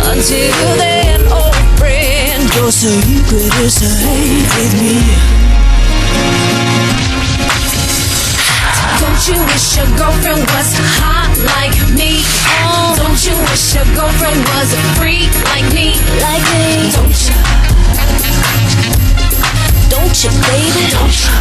Until 0.09 0.75
then, 0.77 1.21
old 1.31 1.55
friend, 1.77 2.43
your 2.55 2.71
secret 2.71 3.53
is 3.61 3.73
safe 3.75 4.49
with 4.57 4.73
me. 4.81 5.48
Don't 8.99 9.27
you 9.27 9.39
wish 9.51 9.75
your 9.77 9.89
girlfriend 9.97 10.43
was 10.55 10.69
hot 10.99 11.31
like 11.55 11.75
me? 11.95 12.23
Oh. 12.63 12.95
Don't 12.95 13.19
you 13.25 13.35
wish 13.51 13.75
your 13.75 13.85
girlfriend 13.95 14.39
was 14.55 14.73
a 14.73 14.81
freak 14.95 15.31
like 15.51 15.67
me? 15.75 15.99
Like 16.23 16.45
me? 16.55 16.87
Don't 16.95 17.19
you? 17.27 17.35
Don't 19.91 20.15
you, 20.23 20.31
baby? 20.47 20.83
Don't 20.91 21.15
you? 21.19 21.31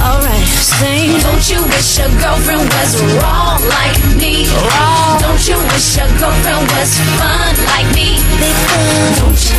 Alright, 0.00 0.46
sing. 0.62 1.18
Don't 1.20 1.44
you 1.50 1.60
wish 1.66 1.98
your 1.98 2.08
girlfriend 2.22 2.64
was 2.70 3.02
wrong 3.18 3.60
like 3.74 3.98
me? 4.16 4.46
Wrong. 4.54 5.18
Don't 5.20 5.42
you 5.46 5.58
wish 5.74 5.96
your 5.98 6.08
girlfriend 6.18 6.64
was 6.78 6.94
fun 7.18 7.54
like 7.74 7.90
me? 7.94 8.22
Big 8.38 8.56
fun. 8.70 9.18
Don't 9.18 9.40
you? 9.50 9.58